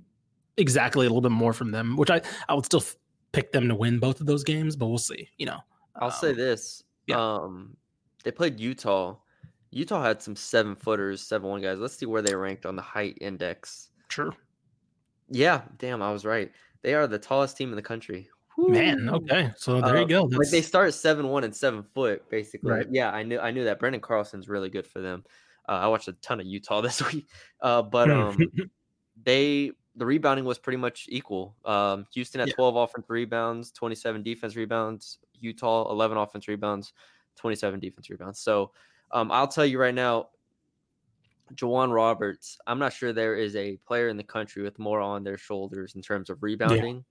[0.58, 1.98] exactly a little bit more from them.
[1.98, 2.96] Which I I would still f-
[3.34, 5.28] pick them to win both of those games, but we'll see.
[5.38, 5.60] You know,
[5.98, 6.84] I'll say Um, this.
[7.08, 7.18] yeah.
[7.20, 7.76] Um,
[8.24, 9.18] they played Utah.
[9.72, 11.80] Utah had some seven footers, seven one guys.
[11.80, 13.90] Let's see where they ranked on the height index.
[14.10, 14.34] Sure,
[15.30, 16.52] Yeah, damn, I was right.
[16.82, 18.30] They are the tallest team in the country.
[18.58, 19.10] man.
[19.10, 20.24] Okay, so there Uh, you go.
[20.24, 22.72] Like they start seven one and seven foot, basically.
[22.72, 22.88] Right.
[22.92, 23.80] Yeah, I knew I knew that.
[23.80, 25.24] Branden Carlson's really good for them.
[25.70, 27.28] Uh, I watched a ton of Utah this week.
[27.62, 28.14] Uh, but Hmm.
[28.20, 28.38] um,
[29.24, 31.56] they the rebounding was pretty much equal.
[31.66, 32.56] Um, Houston had Yeah.
[32.56, 35.20] 12 offense rebounds, 27 defense rebounds.
[35.40, 36.94] Utah 11 offense rebounds,
[37.36, 38.40] 27 defense rebounds.
[38.40, 38.72] So
[39.12, 40.30] um, I'll tell you right now,
[41.56, 42.58] J'Wan Roberts.
[42.68, 45.96] I'm not sure there is a player in the country with more on their shoulders
[45.96, 47.04] in terms of rebounding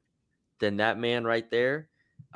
[0.59, 1.89] than that man right there.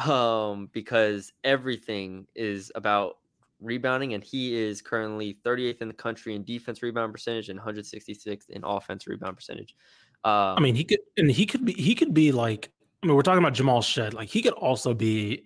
[0.07, 3.19] Um, because everything is about
[3.61, 8.51] rebounding, and he is currently 38th in the country in defense rebound percentage and 166th
[8.51, 9.77] in offense rebound percentage.
[10.25, 12.71] Um, I mean, he could, and he could be, he could be like,
[13.03, 14.15] I mean, we're talking about Jamal Shead.
[14.15, 15.45] Like, he could also be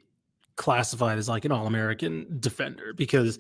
[0.55, 3.39] classified as like an All American defender because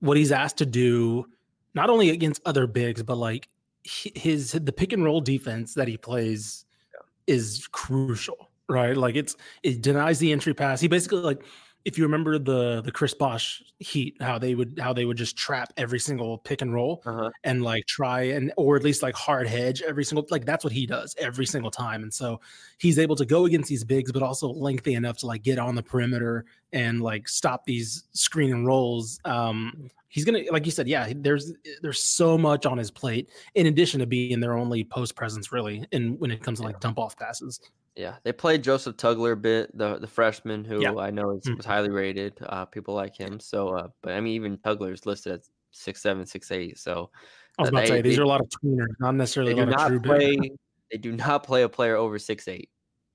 [0.00, 1.26] what he's asked to do,
[1.74, 3.48] not only against other bigs, but like
[3.84, 7.34] his the pick and roll defense that he plays yeah.
[7.34, 8.96] is crucial, right?
[8.96, 10.80] Like, it's it denies the entry pass.
[10.80, 11.44] He basically like
[11.84, 15.36] if you remember the the Chris Bosh Heat, how they would how they would just
[15.36, 17.30] trap every single pick and roll uh-huh.
[17.44, 20.72] and like try and or at least like hard hedge every single like that's what
[20.72, 22.02] he does every single time.
[22.02, 22.40] And so
[22.78, 25.74] he's able to go against these bigs, but also lengthy enough to like get on
[25.74, 29.20] the perimeter and like stop these screen and rolls.
[29.26, 31.12] Um, he's gonna like you said, yeah.
[31.14, 35.50] There's there's so much on his plate in addition to being their only post presence
[35.50, 37.60] really, and when it comes to like dump off passes.
[37.96, 40.94] Yeah, they played Joseph Tugler a bit, the the freshman who yeah.
[40.94, 41.56] I know is mm.
[41.56, 42.38] was highly rated.
[42.44, 43.40] Uh, people like him.
[43.40, 45.40] So, uh, but I mean, even tugler's listed at
[45.72, 46.78] six seven, six eight.
[46.78, 47.10] So,
[47.58, 49.54] I was about they, to say these they, are a lot of tweeners, not necessarily.
[49.54, 50.36] They do not play.
[50.92, 52.70] they do not play a player over six eight.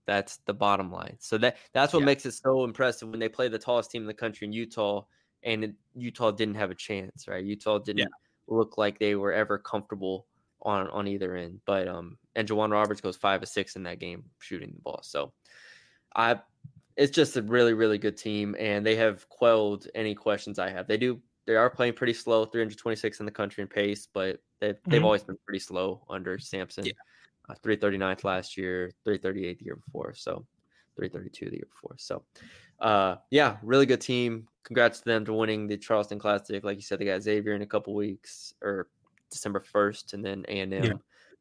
[0.05, 1.15] That's the bottom line.
[1.19, 2.07] So that that's what yeah.
[2.07, 5.03] makes it so impressive when they play the tallest team in the country in Utah,
[5.43, 7.43] and Utah didn't have a chance, right?
[7.43, 8.05] Utah didn't yeah.
[8.47, 10.27] look like they were ever comfortable
[10.61, 11.59] on on either end.
[11.65, 14.99] But um, and J'Wan Roberts goes five or six in that game shooting the ball.
[15.03, 15.33] So
[16.15, 16.39] I,
[16.97, 20.87] it's just a really really good team, and they have quelled any questions I have.
[20.87, 24.75] They do they are playing pretty slow, 326 in the country in pace, but they've
[24.75, 24.91] mm-hmm.
[24.91, 26.85] they've always been pretty slow under Sampson.
[26.85, 26.93] Yeah.
[27.49, 30.45] Uh, 339th last year, 338 the year before, so
[30.99, 31.95] 332 the year before.
[31.97, 32.23] So,
[32.79, 34.47] uh, yeah, really good team.
[34.63, 36.63] Congrats to them to winning the Charleston Classic.
[36.63, 38.87] Like you said, they got Xavier in a couple weeks or
[39.31, 40.93] December 1st and then A&M yeah.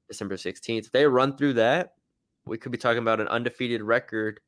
[0.08, 0.86] December 16th.
[0.86, 1.94] If they run through that,
[2.46, 4.40] we could be talking about an undefeated record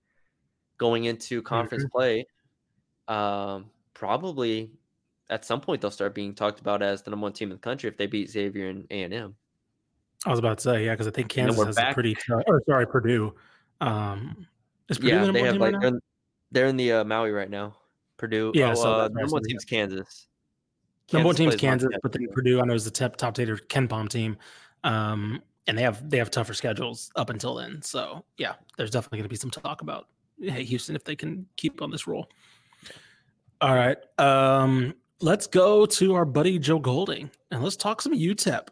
[0.78, 1.98] going into conference mm-hmm.
[1.98, 2.26] play.
[3.08, 4.70] Um, probably
[5.28, 7.60] at some point they'll start being talked about as the number one team in the
[7.60, 9.34] country if they beat Xavier and A&M.
[10.26, 11.92] I was about to say, yeah, because I think Kansas has back.
[11.92, 13.34] a pretty, or sorry, Purdue.
[13.80, 14.46] Um,
[14.90, 16.00] is Purdue yeah, the they have like right they're, in,
[16.50, 17.74] they're, in the uh, Maui right now.
[18.16, 18.52] Purdue.
[18.54, 20.26] Yeah, oh, so uh, number one team's Kansas.
[21.12, 24.08] Number one team's Kansas, but then Purdue, I know is the top top tater KenPom
[24.08, 24.36] team,
[24.84, 27.80] um, and they have they have tougher schedules up until then.
[27.82, 30.08] So yeah, there's definitely going to be some talk about
[30.40, 32.28] hey Houston if they can keep on this roll.
[33.60, 38.68] All right, um, let's go to our buddy Joe Golding and let's talk some UTEP.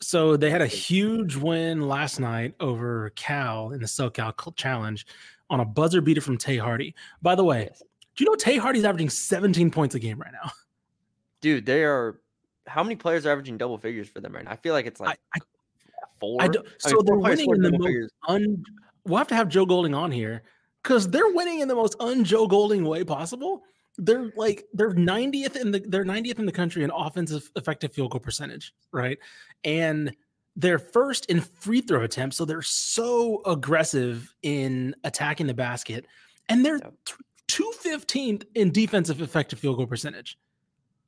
[0.00, 5.06] So they had a huge win last night over Cal in the SoCal Challenge
[5.50, 6.94] on a buzzer beater from Tay Hardy.
[7.22, 7.70] By the way,
[8.16, 10.50] do you know Tay Hardy's averaging 17 points a game right now?
[11.40, 12.20] dude, they are.
[12.66, 14.50] How many players are averaging double figures for them right now?
[14.50, 15.40] I feel like it's like I, I,
[16.20, 16.42] four.
[16.42, 18.64] I so mean, they're winning in the most un,
[19.08, 20.42] We'll have to have Joe Golding on here
[20.82, 23.62] because they're winning in the most un-Joe Golding way possible.
[23.96, 28.12] They're like they're 90th in the they're 90th in the country in offensive effective field
[28.12, 29.18] goal percentage, right?
[29.64, 30.14] And
[30.58, 36.06] they're first in free throw attempts, so they're so aggressive in attacking the basket,
[36.50, 36.80] and they're
[37.48, 40.36] 215th in defensive effective field goal percentage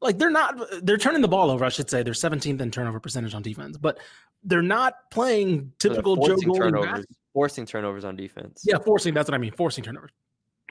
[0.00, 1.64] like they're not they're turning the ball over.
[1.64, 3.98] I should say they're 17th in turnover percentage on defense, but
[4.44, 8.64] they're not playing typical Joe Golding turnovers, forcing turnovers on defense.
[8.66, 9.14] Yeah, forcing.
[9.14, 10.12] That's what I mean, forcing turnovers.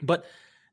[0.02, 0.24] But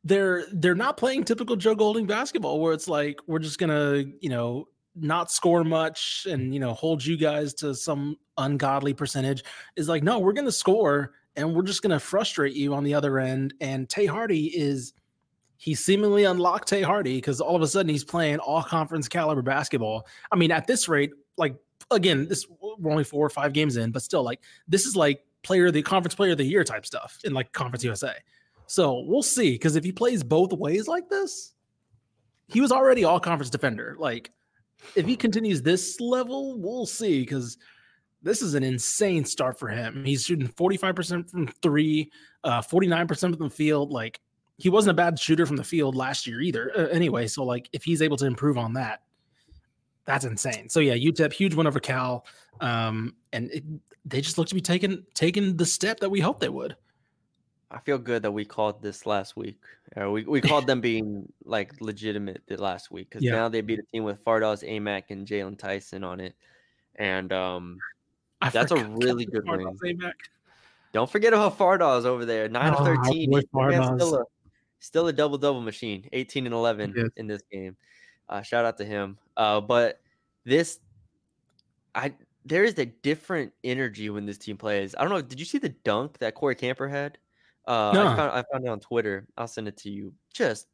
[0.04, 4.30] they're they're not playing typical Joe Golding basketball, where it's like we're just gonna you
[4.30, 4.68] know
[5.00, 9.44] not score much and you know hold you guys to some ungodly percentage.
[9.76, 13.20] Is like no, we're gonna score and we're just gonna frustrate you on the other
[13.20, 13.54] end.
[13.62, 14.94] And Tay Hardy is
[15.58, 19.42] he seemingly unlocked Tay Hardy because all of a sudden he's playing all conference caliber
[19.42, 20.08] basketball.
[20.32, 21.56] I mean, at this rate, like
[21.92, 22.46] again, this
[22.80, 25.82] we're only four or five games in, but still, like this is like player the
[25.82, 28.14] conference player of the year type stuff in like Conference USA.
[28.68, 31.54] So we'll see because if he plays both ways like this,
[32.48, 33.96] he was already all conference defender.
[33.98, 34.32] Like
[34.96, 37.58] if he continues this level, we'll see because
[38.22, 40.04] this is an insane start for him.
[40.04, 42.12] He's shooting 45% from three,
[42.44, 43.92] uh, 49% from the field.
[43.92, 44.20] Like
[44.58, 46.72] he wasn't a bad shooter from the field last year either.
[46.76, 49.02] Uh, anyway, so like if he's able to improve on that,
[50.06, 50.70] that's insane.
[50.70, 52.26] So yeah, UTEP huge win over Cal,
[52.62, 53.64] um, and it,
[54.06, 56.76] they just look to be taking taking the step that we hoped they would.
[57.70, 59.60] I feel good that we called this last week.
[59.96, 63.32] We we called them being like legitimate last week because yeah.
[63.32, 66.36] now they beat a team with Fardaws, Aimaq, and Jalen Tyson on it,
[66.96, 67.78] and um,
[68.42, 70.14] I that's a really good win.
[70.94, 73.32] Don't forget about Fardaws over there, nine oh, of thirteen.
[73.42, 74.24] Still a,
[74.80, 77.10] still a double double machine, 18 and 11 yes.
[77.18, 77.76] in this game.
[78.30, 79.18] Uh, shout out to him.
[79.36, 80.02] Uh, but
[80.46, 80.80] this,
[81.94, 82.14] I
[82.46, 84.96] there is a different energy when this team plays.
[84.98, 85.22] I don't know.
[85.22, 87.18] Did you see the dunk that Corey Camper had?
[87.68, 88.08] Uh, no.
[88.08, 89.28] I, found, I found it on Twitter.
[89.38, 90.14] I'll send it to you.
[90.34, 90.68] Just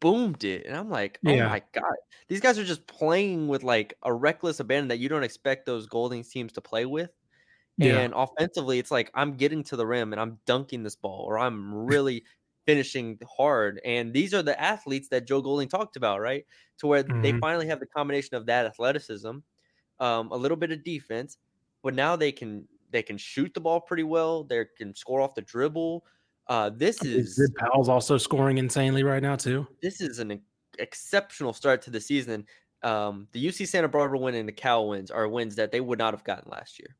[0.00, 1.48] boomed it, and I'm like, oh yeah.
[1.48, 1.84] my god,
[2.28, 5.86] these guys are just playing with like a reckless abandon that you don't expect those
[5.86, 7.10] Golding teams to play with.
[7.76, 7.98] Yeah.
[8.00, 11.38] And offensively, it's like I'm getting to the rim and I'm dunking this ball, or
[11.38, 12.24] I'm really
[12.66, 13.80] finishing hard.
[13.84, 16.46] And these are the athletes that Joe Golding talked about, right?
[16.78, 17.40] To where they Mhm.
[17.40, 19.38] finally have the combination of that athleticism,
[20.00, 21.38] um, a little bit of defense,
[21.82, 24.44] but now they can they can shoot the ball pretty well.
[24.44, 26.04] They can score off the dribble.
[26.48, 29.66] Uh, this is Zid Powell's also scoring insanely right now too.
[29.82, 30.40] this is an
[30.78, 32.46] exceptional start to the season.
[32.82, 35.98] Um, the UC Santa Barbara win and the Cal wins are wins that they would
[35.98, 36.96] not have gotten last year.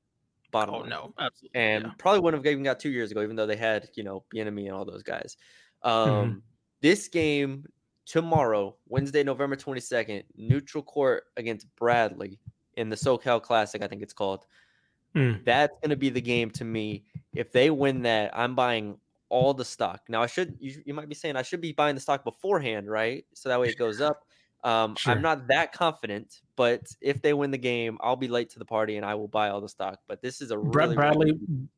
[0.51, 0.89] Bottom Oh line.
[0.91, 1.61] no, absolutely.
[1.61, 1.91] and yeah.
[1.99, 4.65] probably wouldn't have even got two years ago, even though they had you know Bieniemy
[4.67, 5.37] and all those guys.
[5.83, 6.43] Um, Mhm.
[6.81, 7.65] This game
[8.07, 12.39] tomorrow, Wednesday, November twenty second, neutral court against Bradley
[12.77, 14.47] in the SoCal Classic, I think it's called.
[15.15, 15.45] Mm.
[15.45, 17.05] That's going to be the game to me.
[17.35, 18.99] If they win that, I'm buying
[19.31, 20.03] all the stock.
[20.09, 22.91] Now I should you, you might be saying I should be buying the stock beforehand,
[22.91, 23.25] right?
[23.35, 24.25] So that way it goes up.
[24.65, 25.15] Um, Sure.
[25.15, 28.65] I'm not that confident, but if they win the game, I'll be late to the
[28.65, 30.01] party and I will buy all the stock.
[30.09, 31.27] But this is a Brad really, Bradley.
[31.27, 31.69] really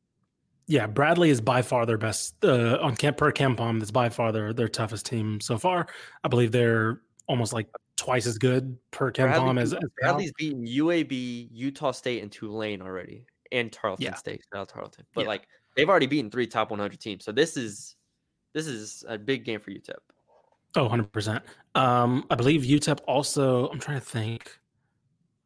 [0.67, 3.79] Yeah, Bradley is by far their best uh, on camp per KenPom.
[3.79, 5.87] That's by far their their toughest team so far.
[6.23, 10.65] I believe they're almost like twice as good per KenPom Bradley as, as Bradley's beaten
[10.65, 14.15] UAB, Utah State, and Tulane already, and Tarleton Yeah.
[14.15, 14.41] State.
[14.53, 15.27] Not Tarleton, but Yeah.
[15.27, 17.25] like they've already beaten three top 100 teams.
[17.25, 17.95] So this is
[18.53, 19.95] this is a big game for UTEP.
[20.75, 21.41] Oh, 100%.
[21.75, 24.57] Um, I believe UTEP also, I'm trying to think.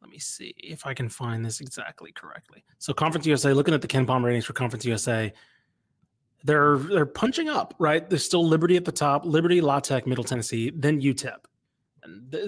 [0.00, 2.64] Let me see if I can find this exactly correctly.
[2.78, 5.32] So Conference USA, looking at the KenPom ratings for Conference USA,
[6.44, 8.08] they're they're punching up, right?
[8.08, 11.38] There's still Liberty at the top, Liberty, La Tech, Middle Tennessee, then UTEP.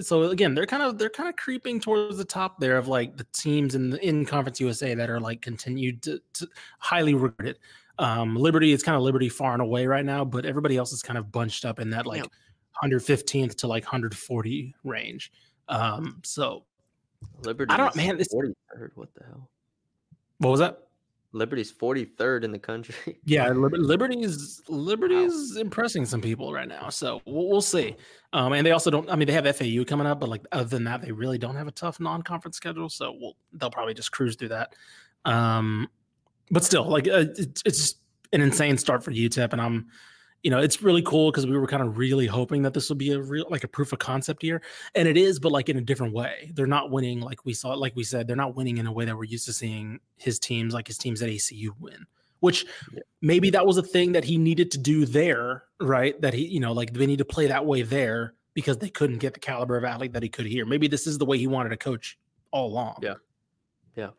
[0.01, 3.17] So again, they're kind of they're kind of creeping towards the top there of like
[3.17, 6.47] the teams in the, in Conference USA that are like continued to, to
[6.79, 7.59] highly regarded.
[7.97, 11.01] Um, Liberty is kind of Liberty far and away right now, but everybody else is
[11.01, 12.87] kind of bunched up in that like Yeah.
[12.89, 15.31] 115th to like 140 range.
[15.67, 16.63] Um, so
[17.43, 17.73] Liberty.
[17.73, 18.91] I don't- man, this- 43rd.
[18.95, 19.49] What the hell?
[20.39, 20.88] what was that?
[21.31, 23.19] Liberty's 43rd in the country.
[23.25, 26.89] Yeah, Liber- Liberty's Liberty's impressing some people right now.
[26.89, 27.95] So we'll, we'll see.
[28.33, 29.09] Um, and they also don't.
[29.09, 31.55] I mean, they have FAU coming up, but like other than that, they really don't
[31.55, 32.89] have a tough non-conference schedule.
[32.89, 34.73] So we'll, they'll probably just cruise through that.
[35.25, 35.87] Um,
[36.49, 37.95] but still, like uh, it's, it's
[38.33, 39.87] an insane start for UTEP, and I'm,
[40.43, 42.97] you know, it's really cool because we were kind of really hoping that this would
[42.97, 44.61] be a real like a proof of concept year,
[44.95, 46.51] and it is, but like in a different way.
[46.53, 49.05] They're not winning like we saw, like we said, they're not winning in a way
[49.05, 52.05] that we're used to seeing his teams, like his teams at ACU win.
[52.39, 52.65] Which
[53.21, 56.19] maybe that was a thing that he needed to do there, right?
[56.21, 59.17] That he, you know, like they need to play that way there because they couldn't
[59.17, 60.65] get the caliber of athlete that he could here.
[60.65, 62.17] Maybe this is the way he wanted to coach
[62.51, 62.99] all along.
[63.01, 63.15] Yeah.
[63.95, 64.09] Yeah.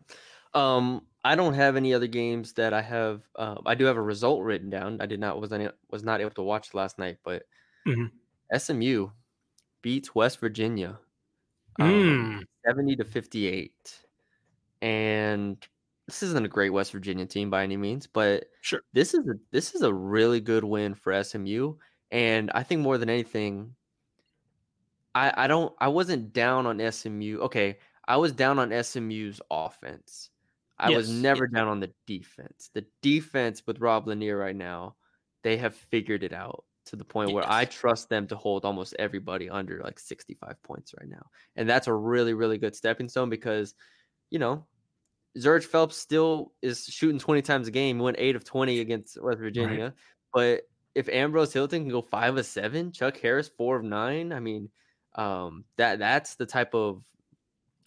[0.52, 3.28] Um, I don't have any other games that I have.
[3.36, 5.00] Uh, I do have a result written down.
[5.00, 7.44] I did not was not was not able to watch last night, but
[7.86, 8.10] Mhm.
[8.52, 9.10] SMU
[9.82, 11.00] beats West Virginia,
[11.80, 12.44] um, Mm.
[12.66, 14.06] seventy to fifty eight,
[14.82, 15.66] and
[16.06, 18.82] this isn't a great West Virginia team by any means, but Sure.
[18.94, 21.76] this is a this is a really good win for SMU,
[22.12, 23.76] and I think more than anything,
[25.14, 27.38] I I don't I wasn't down on SMU.
[27.42, 30.29] Okay, I was down on SMU's offense.
[30.80, 32.70] I was Yes, never down on the defense.
[32.74, 34.96] The defense with Rob Lanier right now,
[35.42, 38.96] they have figured it out to the point where I trust them to hold almost
[38.98, 41.26] everybody under like 65 points right now.
[41.56, 43.74] And that's a really, really good stepping stone because,
[44.30, 44.66] you know,
[45.38, 47.96] Zhuric Phelps still is shooting 20 times a game.
[47.96, 49.94] He went eight of 20 against West Virginia.
[50.32, 50.62] But
[50.94, 54.70] if Ambrose Hylton can go five of seven, Chuck Harris four of nine, I mean,
[55.14, 57.04] um, that that's the type of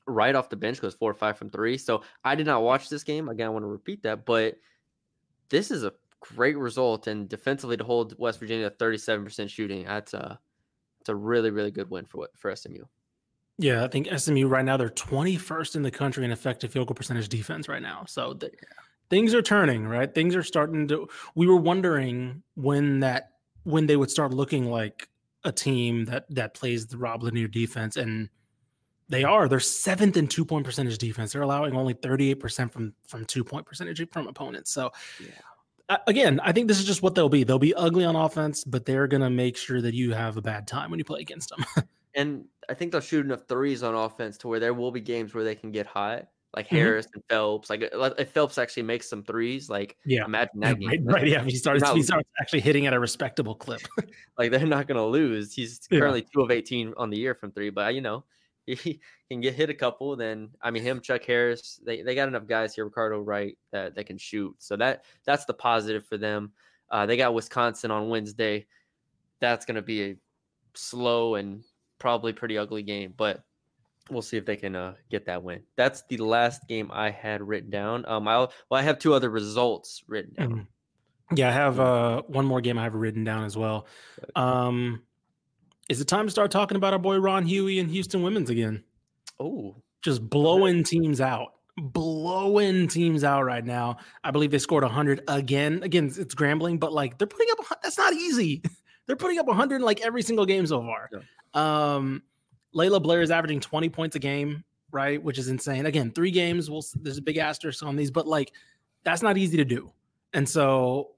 [0.05, 1.77] right off the bench goes four or five from three.
[1.77, 3.29] So I did not watch this game.
[3.29, 4.55] Again, I want to repeat that, but
[5.49, 9.85] this is a great result and defensively to hold West Virginia at 37% shooting.
[9.85, 10.39] That's a
[11.01, 12.83] it's a really, really good win for what for SMU.
[13.57, 16.95] Yeah, I think SMU right now they're 21st in the country in effective field goal
[16.95, 18.03] percentage defense right now.
[18.07, 18.53] So th-
[19.09, 20.13] things are turning, right?
[20.13, 21.07] Things are starting to.
[21.35, 23.31] We were wondering when that
[23.63, 25.07] when they would start looking like
[25.43, 28.29] a team that that plays the Rob Lanier defense, and
[29.13, 29.47] they are.
[29.47, 31.31] They're seventh in two point percentage defense.
[31.33, 34.71] They're allowing only 38 percent from from two point percentage from opponents.
[34.71, 35.97] So Yeah.
[36.07, 37.43] again, I think this is just what they'll be.
[37.43, 40.67] They'll be ugly on offense, but they're gonna make sure that you have a bad
[40.67, 41.63] time when you play against them.
[42.15, 45.33] And I think they'll shoot enough threes on offense to where there will be games
[45.33, 46.77] where they can get hot, like Mhm.
[46.77, 47.71] Harris and Phelps.
[47.71, 50.23] Like uh, if Phelps actually makes some threes, like Yeah.
[50.25, 50.89] imagine that game.
[50.89, 51.27] right, right.
[51.27, 53.81] Yeah, he starts, he starts actually hitting at a respectable clip.
[54.37, 55.55] Like they're not going to lose.
[55.55, 56.01] He's Yeah.
[56.01, 58.25] currently two of eighteen on the year from three, but you know
[58.65, 58.99] he
[59.29, 60.15] can get hit a couple.
[60.15, 61.79] Then I mean him, Chuck Harris.
[61.85, 64.55] They they got enough guys here, Ricardo Wright, that that can shoot.
[64.59, 66.51] So that that's the positive for them.
[66.89, 68.67] Uh, they got Wisconsin on Wednesday.
[69.39, 70.15] That's going to be a
[70.75, 71.63] slow and
[71.99, 73.43] probably pretty ugly game, but
[74.09, 75.63] we'll see if they can uh, get that win.
[75.75, 78.05] That's the last game I had written down.
[78.05, 80.51] Um, I well, I have two other results written down.
[80.51, 80.67] Mhm.
[81.37, 83.87] Yeah, I have uh one more game I have written down as well.
[84.35, 85.01] Um
[85.89, 88.83] is it time to start talking about our boy Ron Hughey and Houston Women's again?
[89.39, 91.53] Oh, Just blowing teams out.
[91.77, 93.97] Blowing teams out right now.
[94.23, 95.81] I believe they scored 100 again.
[95.83, 97.79] Again, it's Grambling, but like they're putting up.
[97.81, 98.61] That's not easy.
[99.07, 101.09] they're putting up 100 in like every single game so far.
[101.53, 102.21] Um
[102.73, 105.21] Laila Blair is averaging 20 points a game, right?
[105.21, 105.85] Which is insane.
[105.85, 106.71] Again, three games.
[106.71, 108.51] We'll, there's a big asterisk on these, but like
[109.03, 109.91] that's not easy to do.
[110.33, 111.11] And so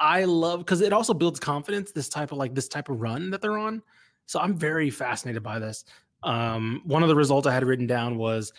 [0.00, 1.92] I love because it also builds confidence.
[1.92, 3.82] This type of like this type of run that they're on.
[4.26, 5.84] So I'm very fascinated by this.
[6.22, 8.52] Um, one of the results I had written down was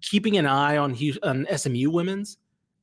[0.00, 2.38] keeping an eye on, on SMU women's.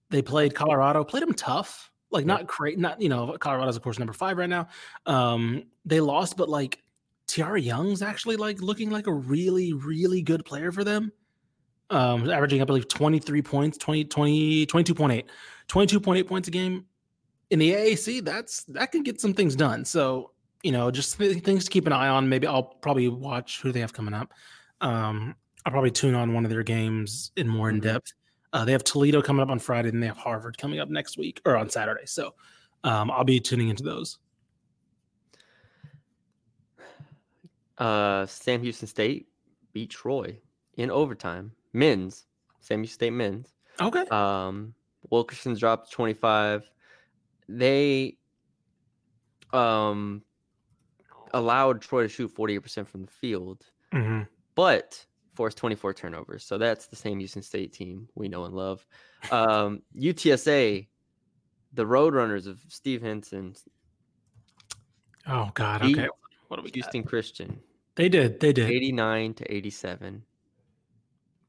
[0.10, 4.00] They played Colorado, played them tough, like not great, not you know Colorado's of course
[4.00, 4.68] number five right now.
[5.06, 6.82] Um, they lost, but like
[7.28, 11.12] Tiara Young's actually like looking like a really really good player for them.
[11.92, 15.26] Um, averaging I believe 23 points, 20, 20 22.8,
[15.68, 16.86] 22.8 points a game
[17.50, 18.24] in the AAC.
[18.24, 19.86] That's that can get some things done.
[19.86, 20.32] So
[20.64, 22.28] you know, just th- things to keep an eye on.
[22.28, 24.34] Maybe I'll probably watch who they have coming up.
[24.82, 25.36] Um,
[25.66, 27.84] I'll probably tune on one of their games in more in Mhm.
[27.84, 28.14] depth.
[28.52, 31.18] Uh, they have Toledo coming up on Friday, and they have Harvard coming up next
[31.18, 32.06] week or on Saturday.
[32.06, 32.34] So
[32.84, 34.18] um, I'll be tuning into those.
[37.78, 39.28] uh, Sam Houston State
[39.72, 40.38] beat Troy
[40.76, 41.52] in overtime.
[41.74, 42.26] Men's
[42.60, 43.54] Sam Houston State men's.
[43.80, 44.04] Okay.
[44.12, 44.74] Um,
[45.10, 46.70] Wilkerson dropped 25.
[47.52, 48.18] They
[49.52, 50.24] um
[51.34, 54.28] allowed Troy to shoot 48% from the field, Mhm.
[54.56, 56.46] but forced 24 turnovers.
[56.46, 58.86] So that's the same Houston State team we know and love.
[59.32, 60.88] Um, UTSA,
[61.74, 63.56] the Roadrunners of Steve Henson,
[65.28, 65.84] Oh God.
[65.84, 66.08] Okay.
[66.48, 66.76] What do we got?
[66.76, 67.62] Houston Christian,
[67.96, 68.40] They did.
[68.40, 68.70] They did.
[68.70, 70.24] 89 to 87.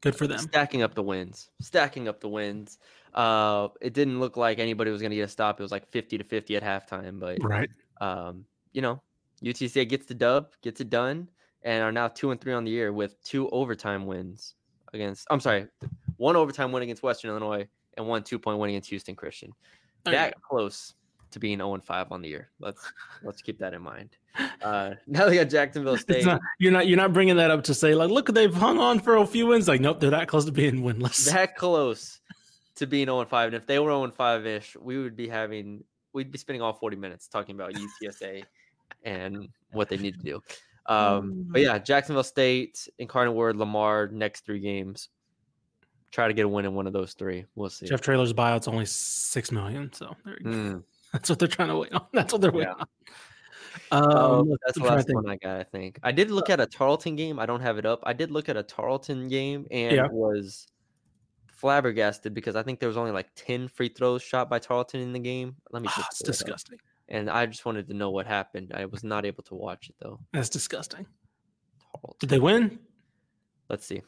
[0.01, 0.39] Good for them.
[0.39, 2.79] Stacking up the wins, stacking up the wins.
[3.15, 5.61] Uh, it didn't look like anybody was going to get a stop.
[5.61, 7.69] It was like 50 to 50 at halftime, but Right.
[8.01, 9.03] um, you know,
[9.43, 11.29] UTSA gets the dub, gets it done,
[11.63, 14.55] and are now two and three on the year with two overtime wins
[14.95, 15.27] against.
[15.31, 15.67] I'm sorry,
[16.17, 19.53] one overtime win against Western Illinois and one two point win against Houston Christian.
[20.05, 20.95] That close
[21.33, 22.51] to being 0 and 5 on the year.
[22.59, 22.81] Let's
[23.23, 24.17] let's keep that in mind.
[24.63, 26.25] Uh, now they got Jacksonville State.
[26.25, 26.87] not, you're not.
[26.87, 29.47] You're not bringing that up to say like, look, they've hung on for a few
[29.47, 29.67] wins.
[29.67, 31.31] Like, nope, they're that close to being winless.
[31.33, 32.21] that close
[32.77, 33.47] to being 0 and 5.
[33.47, 36.63] And if they were 0 and 5 ish, we would be having we'd be spending
[36.63, 38.45] all 40 minutes talking about UTSA
[39.05, 40.43] and what they need to do.
[40.87, 45.09] Um, but yeah, Jacksonville State, Incarnate Word, Lamar, next three games.
[46.11, 47.45] Try to get a win in one of those three.
[47.55, 47.87] We'll see.
[47.87, 50.51] Jeff Traylor's buyout's only six million, so there you go.
[50.51, 52.07] Mm, that's what they're trying to wait on.
[52.13, 52.85] That's what they're waiting Yeah.
[52.85, 52.87] on.
[53.93, 55.99] oh, Um, let's- that's the last one I got, I think.
[56.03, 57.39] I did look at a Tarleton game.
[57.39, 58.01] I don't have it up.
[58.05, 60.09] I did look at a Tarleton game and Yeah.
[60.11, 60.67] was
[61.53, 65.13] flabbergasted because I think there was only like 10 free throws shot by Tarleton in
[65.13, 65.57] the game.
[65.71, 66.33] Let me just it's it up.
[66.33, 66.79] disgusting.
[67.09, 68.73] And I just wanted to know what happened.
[68.75, 70.21] I was not able to watch it though.
[70.33, 71.07] That's disgusting.
[71.93, 72.17] Tarleton.
[72.21, 72.79] Did they win?
[73.69, 74.03] Let's see.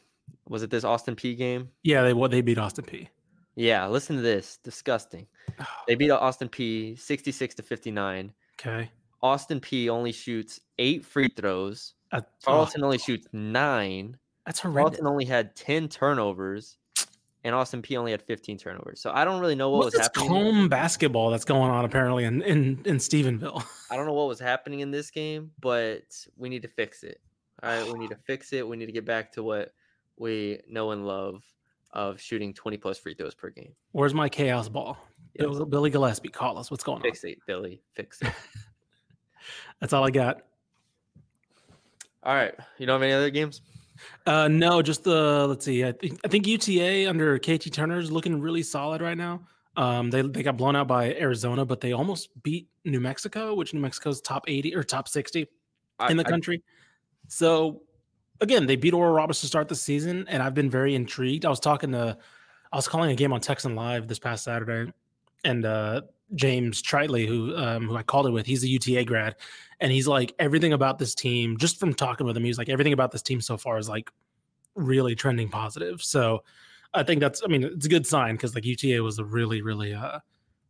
[0.47, 1.69] Was it this Austin Peay game?
[1.83, 3.09] Yeah, they what they beat Austin Peay.
[3.55, 4.57] Yeah, listen to this.
[4.63, 5.27] Disgusting.
[5.87, 8.33] They beat Austin Peay 66 to 59.
[8.59, 8.89] Okay.
[9.21, 11.93] Austin Peay only shoots eight free throws.
[12.11, 14.17] Uh, oh, only shoots nine.
[14.45, 14.97] that's horrendous.
[14.99, 16.77] Tarleton only had 10 turnovers.
[17.45, 19.01] And Austin Peay only had 15 turnovers.
[19.01, 20.69] So I don't really know what What's was happening.
[20.69, 23.61] basketball that's going on apparently in in, in Stephenville?
[23.91, 26.03] I don't know what was happening in this game, but
[26.37, 27.19] we need to fix it.
[27.61, 28.65] All right, we need to fix it.
[28.65, 29.73] We need to get back to what
[30.17, 31.43] we know and love
[31.93, 33.73] of shooting 20 plus free throws per game.
[33.91, 34.97] Where's my chaos ball?
[35.35, 35.45] Yeah.
[35.45, 36.69] Bill- Billy Gillispie, call us.
[36.69, 37.01] What's going on?
[37.03, 37.81] Fix it, Billy.
[37.93, 38.31] Fix it.
[39.79, 40.41] That's all I got.
[42.23, 42.53] All right.
[42.77, 43.61] You don't have any other games?
[44.25, 45.83] Uh, no, just the let's see.
[45.85, 49.41] I think I think UTA under KT Turner is looking really solid right now.
[49.75, 53.73] Um, they they got blown out by Arizona, but they almost beat New Mexico, which
[53.73, 55.47] New Mexico's top eighty or top sixty
[55.99, 56.63] I- in the I- country.
[57.27, 57.81] So
[58.43, 61.45] again, they beat Oral Roberts to start the season, and I've been very intrigued.
[61.45, 62.17] I was talking to,
[62.71, 64.91] I was calling a game on Texan Live this past Saturday,
[65.43, 66.01] and uh,
[66.35, 69.35] James Tritley, who um, who I called it with, he's a UTA grad,
[69.79, 71.57] and he's like everything about this team.
[71.57, 74.11] Just from talking with him, he's like everything about this team so far is like
[74.75, 76.01] really trending positive.
[76.01, 76.43] So
[76.93, 79.61] I think that's, I mean, it's a good sign because like UTA was a really
[79.61, 80.19] really uh,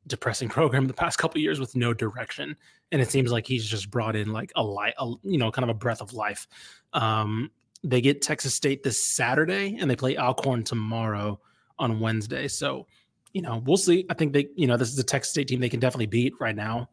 [0.08, 2.56] depressing program the past couple years with no direction,
[2.92, 4.94] and it seems like he's just brought in like a light,
[5.24, 6.48] you know, kind of a breath of life.
[6.94, 7.50] Um,
[7.84, 11.40] they get Texas State this Saturday, and they play Alcorn tomorrow
[11.80, 12.48] on Wednesday.
[12.48, 12.88] So,
[13.34, 14.06] you know, we'll see.
[14.10, 16.34] I think they, you know, this is a Texas State team they can definitely beat
[16.40, 16.90] right now.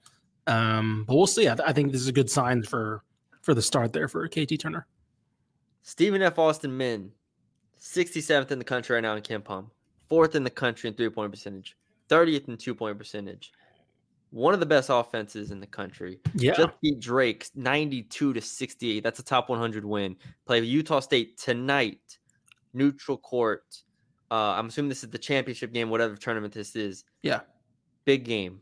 [0.46, 1.48] Um, but we'll see.
[1.48, 3.04] I, th- I think this is a good sign for
[3.42, 4.86] for the start there for KT Turner.
[5.82, 6.38] Stephen F.
[6.38, 7.10] Austin men,
[7.80, 9.66] 67th in the country right now in KenPom,
[10.08, 11.76] fourth in the country in three point percentage,
[12.08, 13.52] 30th in two point percentage.
[14.30, 16.20] One of the best offenses in the country.
[16.34, 16.54] Yeah.
[16.54, 19.02] Just beat Drake 92 to 68.
[19.02, 20.16] That's a top 100 win.
[20.46, 22.18] Play Utah State tonight,
[22.72, 23.64] neutral court.
[24.30, 27.04] Uh, I'm assuming this is the championship game, whatever tournament this is.
[27.22, 27.40] Yeah.
[28.04, 28.60] Big game.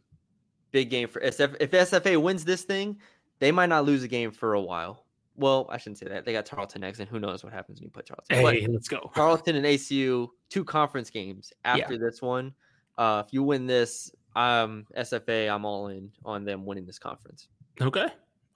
[0.70, 1.56] Big game for SF.
[1.60, 2.98] If SFA wins this thing,
[3.38, 5.04] they might not lose a game for a while.
[5.36, 6.24] Well, I shouldn't say that.
[6.24, 8.42] They got Tarleton next, and who knows what happens when you put Tarleton.
[8.42, 9.10] But Hey, let's go.
[9.14, 12.52] Tarleton and ACU, two conference games after this one.
[12.96, 17.48] Uh, if you win this, um, SFA, I'm all in on them winning this conference.
[17.80, 18.06] Okay.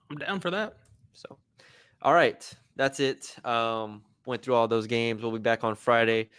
[0.09, 0.77] I'm down for that.
[1.13, 1.37] So,
[2.01, 3.35] all right, that's it.
[3.45, 5.21] Um, went through all those games.
[5.21, 6.29] We'll be back on Friday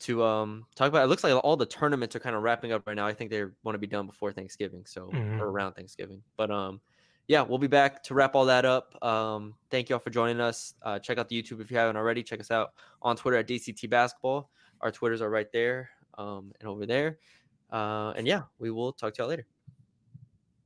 [0.00, 1.04] to um talk about.
[1.04, 3.06] It looks like all the tournaments are kind of wrapping up right now.
[3.06, 5.38] I think they want to be done before Thanksgiving, so Mhm.
[5.40, 6.22] or around Thanksgiving.
[6.36, 6.80] But um,
[7.28, 8.96] yeah, we'll be back to wrap all that up.
[9.04, 10.74] Um, thank you all for joining us.
[10.82, 12.22] Uh, check out the YouTube if you haven't already.
[12.22, 12.70] Check us out
[13.02, 14.50] on Twitter at DCT Basketball.
[14.80, 17.18] Our Twitters are right there um, and over there.
[17.70, 19.46] Uh, and yeah, we will talk to y'all later.